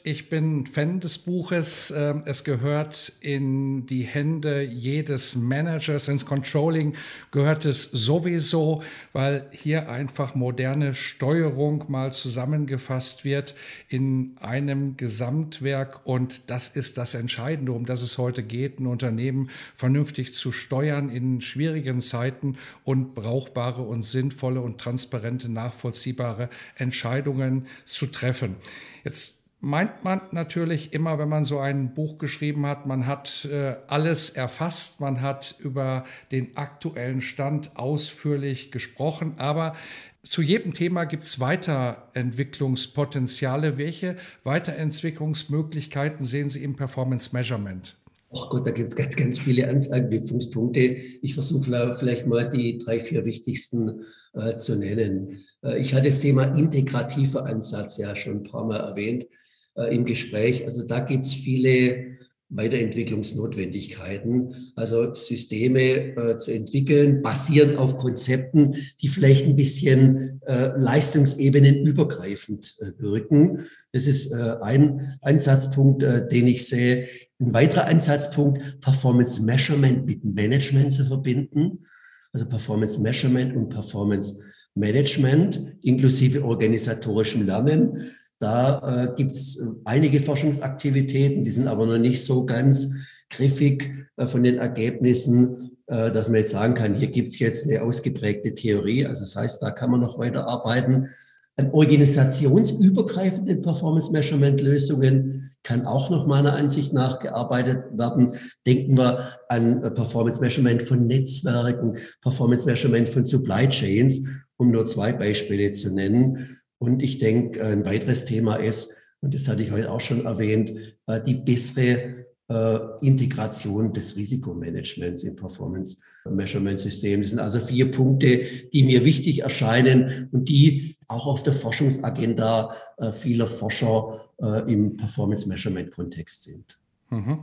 ich 0.05 0.29
bin 0.29 0.66
Fan 0.66 1.00
des 1.00 1.16
Buches. 1.16 1.92
Ähm, 1.96 2.22
es 2.26 2.44
gehört 2.44 3.11
in 3.20 3.87
die 3.87 4.03
Hände 4.03 4.62
jedes 4.62 5.35
Managers. 5.35 6.09
Ins 6.09 6.26
Controlling 6.26 6.94
gehört 7.31 7.64
es 7.64 7.85
sowieso, 7.85 8.83
weil 9.14 9.48
hier 9.50 9.88
einfach 9.88 10.35
moderne 10.35 10.92
Steuerung 10.92 11.87
mal 11.88 12.12
zusammengefasst 12.12 13.24
wird 13.24 13.55
in 13.88 14.37
einem 14.40 14.98
Gesamtwerk. 14.98 16.03
Und 16.05 16.50
das 16.50 16.68
ist 16.68 16.98
das 16.98 17.14
Entscheidende, 17.14 17.72
um 17.72 17.87
das 17.87 18.03
es 18.03 18.18
heute 18.18 18.42
geht, 18.42 18.79
ein 18.79 18.87
Unternehmen 18.87 19.48
vernünftig 19.74 20.35
zu 20.35 20.53
steuern 20.53 21.09
in 21.09 21.40
schwierigen 21.40 22.03
Zeiten 22.03 22.59
und 22.85 23.14
brauchbare 23.14 23.81
und 23.81 24.03
sinnvolle 24.03 24.61
und 24.61 24.79
transparente, 24.79 25.50
nachvollziehbare 25.50 26.50
Entscheidungen 26.76 27.66
zu 27.87 28.07
treffen. 28.07 28.57
Jetzt 29.04 29.40
meint 29.60 30.04
man 30.04 30.20
natürlich 30.32 30.92
immer, 30.92 31.18
wenn 31.18 31.28
man 31.28 31.44
so 31.44 31.58
ein 31.58 31.94
Buch 31.94 32.18
geschrieben 32.18 32.66
hat, 32.66 32.86
man 32.86 33.06
hat 33.06 33.44
äh, 33.44 33.76
alles 33.86 34.30
erfasst, 34.30 35.00
man 35.00 35.20
hat 35.20 35.54
über 35.58 36.04
den 36.32 36.56
aktuellen 36.56 37.20
Stand 37.20 37.76
ausführlich 37.76 38.72
gesprochen, 38.72 39.34
aber 39.36 39.76
zu 40.22 40.42
jedem 40.42 40.74
Thema 40.74 41.04
gibt 41.04 41.24
es 41.24 41.40
Weiterentwicklungspotenziale. 41.40 43.78
Welche 43.78 44.16
Weiterentwicklungsmöglichkeiten 44.44 46.26
sehen 46.26 46.50
Sie 46.50 46.62
im 46.62 46.76
Performance 46.76 47.34
Measurement? 47.34 47.96
Ach 48.33 48.49
Gott, 48.49 48.64
da 48.64 48.71
gibt 48.71 48.90
es 48.90 48.97
ganz, 48.97 49.16
ganz 49.16 49.40
viele 49.40 49.69
Anknüpfungspunkte. 49.69 50.79
Ich 50.79 51.35
versuche 51.35 51.97
vielleicht 51.99 52.27
mal 52.27 52.49
die 52.49 52.79
drei, 52.79 53.01
vier 53.01 53.25
wichtigsten 53.25 54.05
äh, 54.35 54.57
zu 54.57 54.77
nennen. 54.77 55.40
Äh, 55.64 55.81
ich 55.81 55.95
hatte 55.95 56.07
das 56.07 56.21
Thema 56.21 56.45
integrativer 56.57 57.45
Ansatz 57.45 57.97
ja 57.97 58.14
schon 58.14 58.38
ein 58.38 58.43
paar 58.45 58.64
Mal 58.64 58.79
erwähnt 58.79 59.27
äh, 59.75 59.93
im 59.95 60.05
Gespräch. 60.05 60.64
Also 60.64 60.85
da 60.85 61.01
gibt 61.01 61.27
es 61.27 61.35
viele 61.35 62.19
Weiterentwicklungsnotwendigkeiten, 62.50 64.54
also 64.74 65.14
Systeme 65.14 66.16
äh, 66.16 66.38
zu 66.38 66.52
entwickeln, 66.52 67.22
basierend 67.22 67.78
auf 67.78 67.96
Konzepten, 67.96 68.74
die 69.00 69.08
vielleicht 69.08 69.46
ein 69.46 69.56
bisschen 69.56 70.42
äh, 70.46 70.72
Leistungsebenen 70.76 71.86
übergreifend 71.86 72.76
äh, 72.80 73.00
wirken. 73.00 73.64
Das 73.92 74.06
ist 74.06 74.32
äh, 74.32 74.56
ein 74.60 75.18
Ansatzpunkt, 75.22 76.02
äh, 76.02 76.26
den 76.26 76.48
ich 76.48 76.66
sehe. 76.66 77.06
Ein 77.38 77.54
weiterer 77.54 77.86
Ansatzpunkt, 77.86 78.80
Performance 78.80 79.40
Measurement 79.42 80.06
mit 80.06 80.24
Management 80.24 80.92
zu 80.92 81.04
verbinden. 81.04 81.84
Also 82.32 82.46
Performance 82.46 83.00
Measurement 83.00 83.56
und 83.56 83.70
Performance 83.70 84.36
Management 84.74 85.78
inklusive 85.82 86.44
organisatorischem 86.44 87.46
Lernen. 87.46 88.10
Da 88.40 89.05
äh, 89.05 89.14
gibt 89.16 89.33
es 89.33 89.59
äh, 89.59 89.66
einige 89.85 90.18
Forschungsaktivitäten, 90.18 91.44
die 91.44 91.50
sind 91.50 91.68
aber 91.68 91.87
noch 91.87 91.98
nicht 91.98 92.24
so 92.24 92.46
ganz 92.46 92.88
griffig 93.29 93.92
äh, 94.16 94.26
von 94.26 94.42
den 94.42 94.57
Ergebnissen, 94.57 95.76
äh, 95.87 96.11
dass 96.11 96.29
man 96.29 96.38
jetzt 96.38 96.53
sagen 96.53 96.72
kann, 96.74 96.94
hier 96.94 97.09
gibt 97.09 97.33
es 97.33 97.38
jetzt 97.38 97.68
eine 97.68 97.83
ausgeprägte 97.83 98.55
Theorie. 98.55 99.05
Also 99.05 99.24
das 99.24 99.37
heißt, 99.37 99.62
da 99.62 99.70
kann 99.70 99.90
man 99.90 100.00
noch 100.00 100.18
weiter 100.18 100.48
arbeiten. 100.48 101.09
An 101.57 101.70
organisationsübergreifenden 101.72 103.61
Performance-Measurement-Lösungen 103.61 105.50
kann 105.62 105.85
auch 105.85 106.09
noch 106.09 106.26
meiner 106.26 106.55
Ansicht 106.55 106.94
nach 106.94 107.18
gearbeitet 107.18 107.85
werden. 107.92 108.33
Denken 108.66 108.96
wir 108.96 109.37
an 109.50 109.83
Performance-Measurement 109.83 110.81
von 110.83 111.07
Netzwerken, 111.07 111.98
Performance-Measurement 112.22 113.11
von 113.11 113.26
Supply 113.26 113.68
Chains, 113.68 114.26
um 114.57 114.70
nur 114.70 114.87
zwei 114.87 115.12
Beispiele 115.12 115.74
zu 115.74 115.92
nennen. 115.94 116.60
Und 116.81 117.03
ich 117.03 117.19
denke, 117.19 117.62
ein 117.62 117.85
weiteres 117.85 118.25
Thema 118.25 118.57
ist, 118.57 118.90
und 119.21 119.35
das 119.35 119.47
hatte 119.49 119.62
ich 119.62 119.71
heute 119.71 119.93
auch 119.93 120.01
schon 120.01 120.25
erwähnt, 120.25 120.97
äh, 121.07 121.21
die 121.21 121.35
bessere 121.35 122.25
äh, 122.49 122.79
Integration 123.03 123.93
des 123.93 124.16
Risikomanagements 124.16 125.23
im 125.25 125.37
Performance 125.37 125.99
Measurement 126.29 126.81
System. 126.81 127.21
Das 127.21 127.31
sind 127.31 127.38
also 127.38 127.61
vier 127.61 127.90
Punkte, 127.90 128.45
die 128.73 128.83
mir 128.83 129.05
wichtig 129.05 129.40
erscheinen 129.40 130.31
und 130.33 130.49
die 130.49 130.97
auch 131.07 131.27
auf 131.27 131.43
der 131.43 131.53
Forschungsagenda 131.53 132.75
äh, 132.97 133.12
vieler 133.12 133.47
Forscher 133.47 134.27
im 134.66 134.97
Performance 134.97 135.47
Measurement 135.47 135.90
Kontext 135.90 136.45
sind. 136.45 136.81
Mhm. 137.11 137.40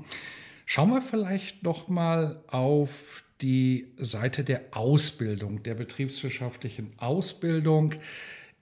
Schauen 0.65 0.89
wir 0.89 1.01
vielleicht 1.01 1.61
noch 1.61 1.89
mal 1.89 2.43
auf 2.47 3.23
die 3.41 3.93
Seite 3.97 4.43
der 4.43 4.61
Ausbildung, 4.71 5.61
der 5.61 5.75
betriebswirtschaftlichen 5.75 6.89
Ausbildung. 6.97 7.93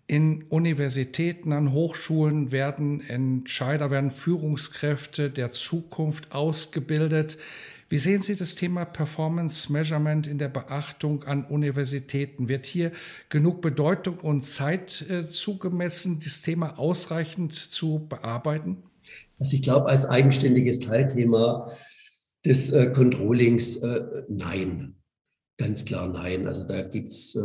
In 0.08 0.44
Universitäten, 0.50 1.52
an 1.52 1.72
Hochschulen 1.72 2.52
werden 2.52 3.02
Entscheider, 3.02 3.90
werden 3.90 4.12
Führungskräfte 4.12 5.32
der 5.32 5.50
Zukunft 5.50 6.32
ausgebildet. 6.32 7.40
Wie 7.90 7.98
sehen 7.98 8.22
Sie 8.22 8.36
das 8.36 8.54
Thema 8.54 8.86
Performance 8.86 9.72
Measurement 9.72 10.28
in 10.28 10.38
der 10.38 10.50
Beachtung 10.50 11.24
an 11.24 11.46
Universitäten? 11.46 12.50
Wird 12.50 12.68
hier 12.68 12.92
genug 13.30 13.62
Bedeutung 13.62 14.18
und 14.20 14.42
Zeit 14.42 15.06
äh, 15.10 15.26
zugemessen, 15.26 16.20
das 16.24 16.44
Thema 16.44 16.78
ausreichend 16.78 17.54
zu 17.54 18.06
bearbeiten? 18.08 18.84
Also 19.40 19.56
ich 19.56 19.64
glaube, 19.64 19.88
als 19.90 20.06
eigenständiges 20.06 20.80
Teilthema 20.80 21.68
des 22.46 22.70
äh, 22.72 22.92
Controllings, 22.92 23.78
äh, 23.78 24.02
nein. 24.30 24.96
Ganz 25.58 25.86
klar 25.86 26.08
nein. 26.08 26.48
Also 26.48 26.64
da 26.64 26.82
gibt 26.82 27.10
es 27.10 27.36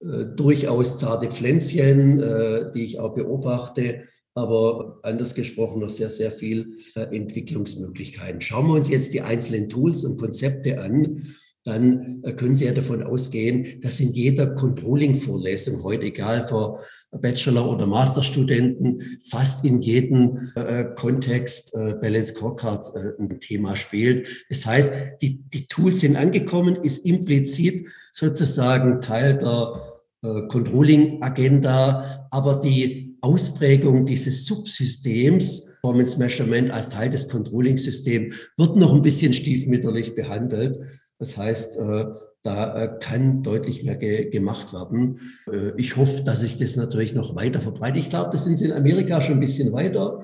äh, 0.00 0.24
durchaus 0.36 0.98
zarte 0.98 1.28
Pflänzchen, 1.28 2.20
äh, 2.20 2.72
die 2.72 2.84
ich 2.84 2.98
auch 3.00 3.14
beobachte, 3.14 4.02
aber 4.34 4.98
anders 5.02 5.34
gesprochen 5.34 5.80
noch 5.80 5.88
sehr, 5.88 6.10
sehr 6.10 6.32
viel 6.32 6.72
äh, 6.96 7.16
Entwicklungsmöglichkeiten. 7.16 8.40
Schauen 8.40 8.66
wir 8.66 8.74
uns 8.74 8.88
jetzt 8.88 9.14
die 9.14 9.22
einzelnen 9.22 9.68
Tools 9.68 10.04
und 10.04 10.18
Konzepte 10.18 10.80
an 10.80 11.22
dann 11.64 12.22
äh, 12.22 12.32
können 12.34 12.54
Sie 12.54 12.66
ja 12.66 12.72
davon 12.72 13.02
ausgehen, 13.02 13.80
dass 13.80 13.98
in 13.98 14.12
jeder 14.12 14.54
Controlling-Vorlesung 14.54 15.82
heute, 15.82 16.04
egal 16.04 16.46
für 16.46 16.78
Bachelor- 17.10 17.70
oder 17.70 17.86
Masterstudenten, 17.86 19.00
fast 19.30 19.64
in 19.64 19.80
jedem 19.80 20.38
äh, 20.54 20.84
Kontext 20.94 21.74
äh, 21.74 21.94
Balance 21.94 22.34
Scorecard 22.34 22.84
äh, 22.94 23.22
ein 23.22 23.40
Thema 23.40 23.76
spielt. 23.76 24.44
Das 24.50 24.66
heißt, 24.66 24.92
die, 25.22 25.40
die 25.48 25.66
Tools 25.66 26.00
sind 26.00 26.16
angekommen, 26.16 26.76
ist 26.82 27.06
implizit 27.06 27.88
sozusagen 28.12 29.00
Teil 29.00 29.38
der 29.38 29.80
äh, 30.22 30.46
Controlling-Agenda, 30.48 32.28
aber 32.30 32.60
die 32.60 33.16
Ausprägung 33.22 34.04
dieses 34.04 34.44
Subsystems, 34.44 35.66
Performance 35.80 36.18
Measurement 36.18 36.70
als 36.70 36.90
Teil 36.90 37.08
des 37.08 37.28
Controlling-Systems, 37.28 38.52
wird 38.58 38.76
noch 38.76 38.92
ein 38.92 39.00
bisschen 39.00 39.32
stiefmütterlich 39.32 40.14
behandelt. 40.14 40.78
Das 41.18 41.36
heißt, 41.36 41.76
äh, 41.78 42.06
da 42.42 42.76
äh, 42.76 42.98
kann 43.00 43.42
deutlich 43.42 43.84
mehr 43.84 43.96
gemacht 43.96 44.72
werden. 44.72 45.20
Äh, 45.50 45.72
ich 45.76 45.96
hoffe, 45.96 46.22
dass 46.22 46.40
sich 46.40 46.58
das 46.58 46.76
natürlich 46.76 47.14
noch 47.14 47.36
weiter 47.36 47.60
verbreitet. 47.60 48.00
Ich 48.00 48.10
glaube, 48.10 48.30
das 48.30 48.44
sind 48.44 48.56
sie 48.56 48.66
in 48.66 48.72
Amerika 48.72 49.20
schon 49.20 49.34
ein 49.34 49.40
bisschen 49.40 49.72
weiter. 49.72 50.18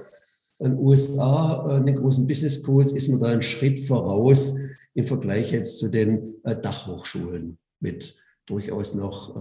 In 0.59 0.72
den 0.72 0.79
USA, 0.79 1.79
in 1.79 1.87
den 1.87 1.96
großen 1.96 2.26
Business 2.26 2.62
Schools, 2.62 2.92
ist 2.92 3.09
man 3.09 3.20
da 3.20 3.29
einen 3.29 3.42
Schritt 3.42 3.81
voraus 3.81 4.55
im 4.92 5.07
Vergleich 5.07 5.53
jetzt 5.53 5.79
zu 5.79 5.88
den 5.88 6.35
Dachhochschulen 6.42 7.57
mit 7.81 8.14
durchaus 8.44 8.92
noch 8.92 9.35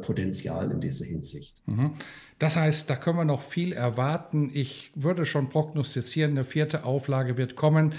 Potenzial 0.00 0.72
in 0.72 0.80
dieser 0.80 1.04
Hinsicht. 1.04 1.62
Mhm. 1.66 1.92
Das 2.40 2.56
heißt, 2.56 2.90
da 2.90 2.96
können 2.96 3.18
wir 3.18 3.24
noch 3.24 3.42
viel 3.42 3.72
erwarten. 3.72 4.50
Ich 4.52 4.90
würde 4.96 5.24
schon 5.24 5.50
prognostizieren, 5.50 6.32
eine 6.32 6.42
vierte 6.42 6.84
Auflage 6.84 7.36
wird 7.36 7.54
kommen. 7.54 7.92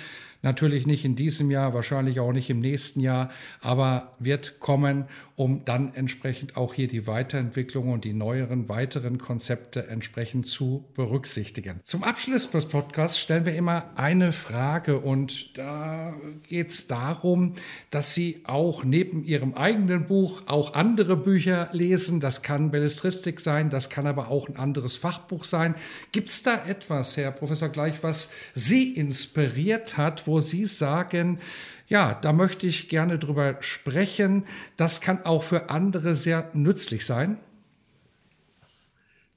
Natürlich 0.44 0.88
nicht 0.88 1.06
in 1.06 1.16
diesem 1.16 1.52
Jahr, 1.52 1.74
wahrscheinlich 1.74 2.20
auch 2.20 2.32
nicht 2.32 2.50
im 2.50 2.60
nächsten 2.60 3.00
Jahr, 3.00 3.30
aber 3.62 4.16
wird 4.20 4.60
kommen, 4.60 5.06
um 5.36 5.66
dann 5.66 5.94
entsprechend 5.96 6.56
auch 6.56 6.76
hier 6.76 6.88
die 6.88 7.08
Weiterentwicklung 7.08 7.90
und 7.90 8.06
die 8.06 8.14
neueren, 8.14 8.70
weiteren 8.70 9.18
Konzepte 9.18 9.88
entsprechend 9.88 10.46
zu 10.46 10.86
berücksichtigen. 10.94 11.80
Zum 11.84 12.04
Abschluss 12.04 12.52
des 12.52 12.68
Podcasts 12.68 13.20
stellen 13.20 13.46
wir 13.46 13.56
immer 13.56 13.90
eine 13.96 14.34
Frage 14.34 15.00
und 15.00 15.58
da 15.58 16.14
geht 16.48 16.70
es 16.70 16.86
darum, 16.86 17.56
dass 17.90 18.14
Sie 18.14 18.42
auch 18.44 18.84
neben 18.84 19.24
Ihrem 19.24 19.56
eigenen 19.56 20.06
Buch 20.06 20.44
auch 20.46 20.76
andere 20.76 21.18
Bücher 21.18 21.70
lesen. 21.72 22.20
Das 22.20 22.44
kann 22.44 22.70
Bellistristik 22.70 23.40
sein, 23.40 23.72
das 23.72 23.90
kann 23.90 24.06
aber 24.06 24.30
auch 24.30 24.48
ein 24.48 24.58
anderes 24.58 24.96
Fachbuch 24.96 25.44
sein. 25.44 25.74
Gibt 26.12 26.30
es 26.30 26.44
da 26.44 26.66
etwas, 26.68 27.18
Herr 27.18 27.32
Professor 27.32 27.70
Gleich, 27.70 28.04
was 28.04 28.34
Sie 28.54 28.94
inspiriert 28.94 29.98
hat, 29.98 30.28
wo 30.28 30.31
Sie 30.40 30.66
sagen, 30.66 31.40
ja, 31.88 32.18
da 32.22 32.32
möchte 32.32 32.68
ich 32.68 32.88
gerne 32.88 33.20
drüber 33.20 33.58
sprechen. 33.60 34.46
Das 34.78 35.02
kann 35.02 35.26
auch 35.26 35.44
für 35.44 35.70
andere 35.70 36.14
sehr 36.14 36.50
nützlich 36.54 37.06
sein. 37.06 37.38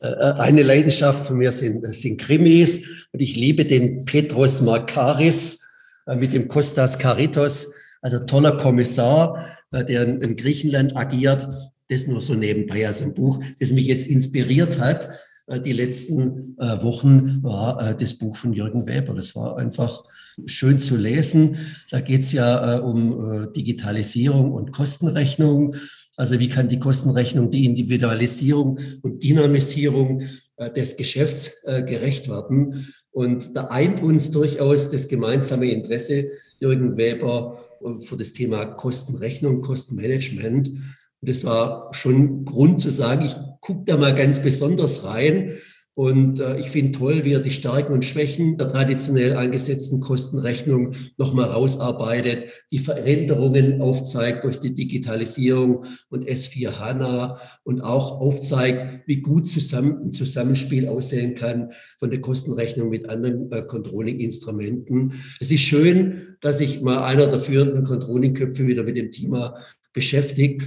Äh, 0.04 0.08
äh, 0.08 0.34
eine 0.38 0.62
Leidenschaft 0.62 1.26
von 1.26 1.38
mir 1.38 1.50
sind, 1.50 1.92
sind 1.94 2.20
Krimis 2.20 3.08
und 3.12 3.20
ich 3.20 3.36
liebe 3.36 3.64
den 3.64 4.04
Petros 4.04 4.60
Markaris 4.60 5.60
äh, 6.06 6.14
mit 6.14 6.32
dem 6.32 6.46
Kostas 6.46 6.98
Karitos, 6.98 7.72
also 8.02 8.18
toller 8.20 8.58
Kommissar, 8.58 9.58
der 9.72 10.04
in 10.04 10.36
Griechenland 10.36 10.96
agiert. 10.96 11.48
Das 11.88 12.06
nur 12.06 12.20
so 12.20 12.34
nebenbei 12.34 12.86
als 12.86 13.02
ein 13.02 13.14
Buch, 13.14 13.42
das 13.58 13.72
mich 13.72 13.86
jetzt 13.86 14.06
inspiriert 14.06 14.78
hat. 14.78 15.08
Die 15.46 15.72
letzten 15.72 16.56
Wochen 16.56 17.42
war 17.42 17.94
das 17.94 18.14
Buch 18.14 18.34
von 18.36 18.54
Jürgen 18.54 18.86
Weber. 18.86 19.12
Das 19.12 19.36
war 19.36 19.58
einfach 19.58 20.04
schön 20.46 20.78
zu 20.78 20.96
lesen. 20.96 21.56
Da 21.90 22.00
geht 22.00 22.22
es 22.22 22.32
ja 22.32 22.78
äh, 22.78 22.80
um 22.80 23.44
äh, 23.44 23.52
Digitalisierung 23.52 24.52
und 24.52 24.72
Kostenrechnung. 24.72 25.74
Also 26.16 26.38
wie 26.38 26.48
kann 26.48 26.68
die 26.68 26.78
Kostenrechnung, 26.78 27.50
die 27.50 27.64
Individualisierung 27.64 28.78
und 29.02 29.22
Dynamisierung 29.22 30.22
äh, 30.56 30.70
des 30.70 30.96
Geschäfts 30.96 31.62
äh, 31.64 31.82
gerecht 31.82 32.28
werden? 32.28 32.86
Und 33.10 33.56
da 33.56 33.68
eint 33.68 34.02
uns 34.02 34.30
durchaus 34.30 34.90
das 34.90 35.08
gemeinsame 35.08 35.70
Interesse, 35.70 36.30
Jürgen 36.58 36.96
Weber, 36.96 37.64
äh, 37.80 38.00
für 38.00 38.16
das 38.16 38.32
Thema 38.32 38.64
Kostenrechnung, 38.64 39.60
Kostenmanagement. 39.60 40.70
Und 41.24 41.30
das 41.30 41.42
war 41.46 41.88
schon 41.94 42.44
Grund 42.44 42.82
zu 42.82 42.90
sagen, 42.90 43.24
ich 43.24 43.34
gucke 43.62 43.84
da 43.86 43.96
mal 43.96 44.14
ganz 44.14 44.42
besonders 44.42 45.06
rein 45.06 45.52
und 45.94 46.38
äh, 46.38 46.58
ich 46.58 46.68
finde 46.68 46.98
toll, 46.98 47.24
wie 47.24 47.32
er 47.32 47.40
die 47.40 47.50
Stärken 47.50 47.94
und 47.94 48.04
Schwächen 48.04 48.58
der 48.58 48.68
traditionell 48.68 49.38
eingesetzten 49.38 50.00
Kostenrechnung 50.00 50.92
nochmal 51.16 51.46
rausarbeitet, 51.46 52.46
die 52.70 52.78
Veränderungen 52.78 53.80
aufzeigt 53.80 54.44
durch 54.44 54.60
die 54.60 54.74
Digitalisierung 54.74 55.86
und 56.10 56.28
S4 56.28 56.78
HANA 56.78 57.38
und 57.62 57.80
auch 57.80 58.20
aufzeigt, 58.20 59.04
wie 59.06 59.22
gut 59.22 59.48
zusammen, 59.48 60.08
ein 60.08 60.12
Zusammenspiel 60.12 60.88
aussehen 60.88 61.36
kann 61.36 61.70
von 61.98 62.10
der 62.10 62.20
Kostenrechnung 62.20 62.90
mit 62.90 63.08
anderen 63.08 63.50
äh, 63.50 63.62
Controlling-Instrumenten. 63.62 65.14
Es 65.40 65.50
ist 65.50 65.62
schön, 65.62 66.36
dass 66.42 66.58
sich 66.58 66.82
mal 66.82 67.02
einer 67.04 67.28
der 67.28 67.40
führenden 67.40 67.84
Controlling-Köpfe 67.84 68.66
wieder 68.66 68.82
mit 68.82 68.98
dem 68.98 69.10
Thema 69.10 69.54
beschäftigt. 69.94 70.62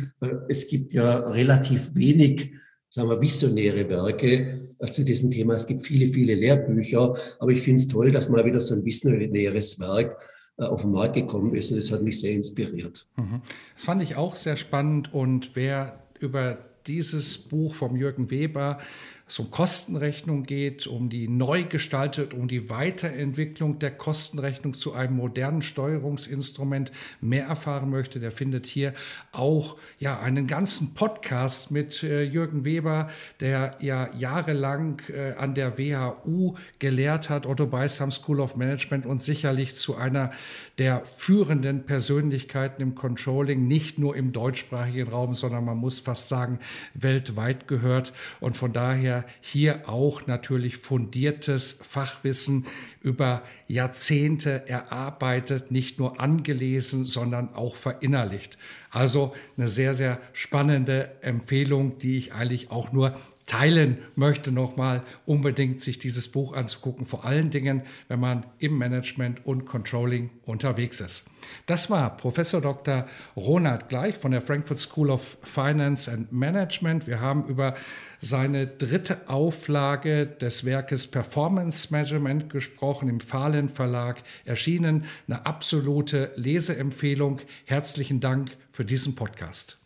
Es 0.50 0.68
gibt 0.68 0.94
ja 0.94 1.20
relativ 1.20 1.94
wenig 1.94 2.52
sagen 2.98 3.10
wir, 3.10 3.22
visionäre 3.22 3.88
Werke 3.90 4.74
äh, 4.80 4.92
zu 4.92 5.04
diesem 5.04 5.30
Thema. 5.30 5.54
Es 5.54 5.68
gibt 5.68 5.86
viele, 5.86 6.08
viele 6.08 6.34
Lehrbücher, 6.36 7.16
aber 7.40 7.52
ich 7.52 7.62
finde 7.62 7.82
es 7.82 7.88
toll, 7.88 8.12
dass 8.12 8.30
mal 8.30 8.46
wieder 8.46 8.60
so 8.60 8.74
ein 8.74 8.84
visionäres 8.84 9.80
Werk 9.80 10.18
äh, 10.58 10.64
auf 10.64 10.82
den 10.82 10.92
Markt 10.92 11.16
gekommen 11.16 11.54
ist 11.54 11.70
und 11.72 11.78
das 11.78 11.92
hat 11.92 12.02
mich 12.02 12.20
sehr 12.20 12.34
inspiriert. 12.34 13.08
Mhm. 13.18 13.42
Das 13.76 13.86
fand 13.86 14.02
ich 14.02 14.16
auch 14.16 14.36
sehr 14.36 14.58
spannend 14.58 15.14
und 15.14 15.56
wer 15.56 16.02
über 16.20 16.58
dieses 16.88 17.38
Buch 17.38 17.76
vom 17.76 17.96
Jürgen 17.96 18.32
Weber 18.32 18.80
es 19.28 19.40
um 19.40 19.52
Kostenrechnung 19.52 20.44
geht, 20.44 20.88
um 20.88 21.10
die 21.10 21.28
Neugestaltung, 21.28 22.32
um 22.32 22.48
die 22.48 22.70
Weiterentwicklung 22.70 23.78
der 23.78 23.92
Kostenrechnung 23.92 24.74
zu 24.74 24.94
einem 24.94 25.18
modernen 25.18 25.62
Steuerungsinstrument 25.62 26.94
mehr 27.20 27.46
erfahren 27.48 27.90
möchte, 27.90 28.20
der 28.22 28.32
findet 28.32 28.66
hier 28.66 28.94
auch 29.34 29.78
ja 30.00 30.20
einen 30.20 30.48
ganzen 30.48 30.94
Podcast 30.94 31.72
mit 31.72 32.04
äh, 32.04 32.24
Jürgen 32.24 32.64
Weber, 32.64 33.10
der 33.42 33.76
ja 33.82 34.10
jahrelang 34.18 35.02
äh, 35.10 35.34
an 35.34 35.54
der 35.56 35.78
WHU 35.78 36.56
gelehrt 36.80 37.30
hat, 37.30 37.46
Otto 37.46 37.68
Beisam 37.68 38.12
School 38.12 38.40
of 38.40 38.56
Management 38.56 39.06
und 39.06 39.22
sicherlich 39.22 39.76
zu 39.76 39.96
einer 39.98 40.32
der 40.78 41.04
führenden 41.04 41.86
Persönlichkeiten 41.86 42.82
im 42.82 42.96
Controlling, 42.96 43.68
nicht 43.68 43.98
nur 44.00 44.16
im 44.16 44.32
deutschsprachigen 44.32 45.10
Raum, 45.10 45.34
sondern 45.34 45.66
man 45.66 45.78
muss 45.78 46.00
fast 46.00 46.30
sagen, 46.30 46.60
weltweit 46.94 47.68
gehört. 47.68 48.14
Und 48.40 48.56
von 48.56 48.72
daher 48.74 49.17
hier 49.40 49.88
auch 49.88 50.28
natürlich 50.28 50.78
fundiertes 50.78 51.80
Fachwissen 51.88 52.66
über 53.02 53.42
Jahrzehnte 53.68 54.68
erarbeitet, 54.68 55.72
nicht 55.72 56.00
nur 56.00 56.20
angelesen, 56.20 57.06
sondern 57.06 57.54
auch 57.54 57.76
verinnerlicht. 57.76 58.58
Also 58.90 59.34
eine 59.58 59.68
sehr, 59.68 59.96
sehr 59.96 60.20
spannende 60.34 61.12
Empfehlung, 61.22 61.98
die 62.00 62.18
ich 62.18 62.34
eigentlich 62.34 62.72
auch 62.72 62.92
nur 62.92 63.18
teilen 63.48 64.00
möchte, 64.16 64.52
nochmal 64.52 65.04
unbedingt 65.26 65.82
sich 65.82 65.98
dieses 65.98 66.28
Buch 66.28 66.54
anzugucken, 66.54 67.06
vor 67.06 67.26
allen 67.26 67.50
Dingen, 67.50 67.82
wenn 68.10 68.20
man 68.20 68.46
im 68.60 68.78
Management 68.78 69.46
und 69.46 69.66
Controlling 69.66 70.30
unterwegs 70.46 71.00
ist. 71.00 71.30
Das 71.66 71.90
war 71.90 72.16
Professor 72.18 72.62
Dr. 72.62 73.08
Ronald 73.38 73.88
Gleich 73.88 74.18
von 74.18 74.32
der 74.32 74.42
Frankfurt 74.42 74.80
School 74.80 75.10
of 75.10 75.38
Finance 75.44 76.12
and 76.12 76.32
Management. 76.32 77.08
Wir 77.08 77.22
haben 77.22 77.46
über 77.46 77.76
seine 78.20 78.68
dritte 78.68 79.30
Auflage 79.30 80.28
des 80.28 80.66
Werkes 80.66 81.08
Performance 81.08 81.88
Measurement 81.92 82.50
gesprochen, 82.50 83.08
im 83.08 83.22
Fahlen 83.22 83.70
Verlag 83.70 84.22
erschienen. 84.44 85.06
Eine 85.28 85.46
absolute 85.46 86.32
Leseempfehlung. 86.36 87.40
Herzlichen 87.66 88.20
Dank 88.20 88.58
für 88.72 88.84
diesen 88.84 89.16
Podcast. 89.16 89.78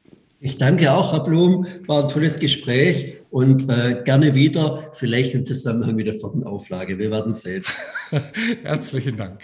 Ich 0.44 0.58
danke 0.58 0.92
auch, 0.92 1.14
Herr 1.14 1.24
Blum. 1.24 1.68
War 1.86 2.02
ein 2.02 2.08
tolles 2.08 2.40
Gespräch 2.40 3.18
und 3.30 3.70
äh, 3.70 4.02
gerne 4.04 4.34
wieder, 4.34 4.92
vielleicht 4.94 5.36
im 5.36 5.46
Zusammenhang 5.46 5.96
mit 5.96 6.08
der 6.08 6.16
vierten 6.16 6.44
Auflage. 6.44 6.98
Wir 6.98 7.12
werden 7.12 7.32
sehen. 7.32 7.64
Herzlichen 8.64 9.18
Dank. 9.18 9.40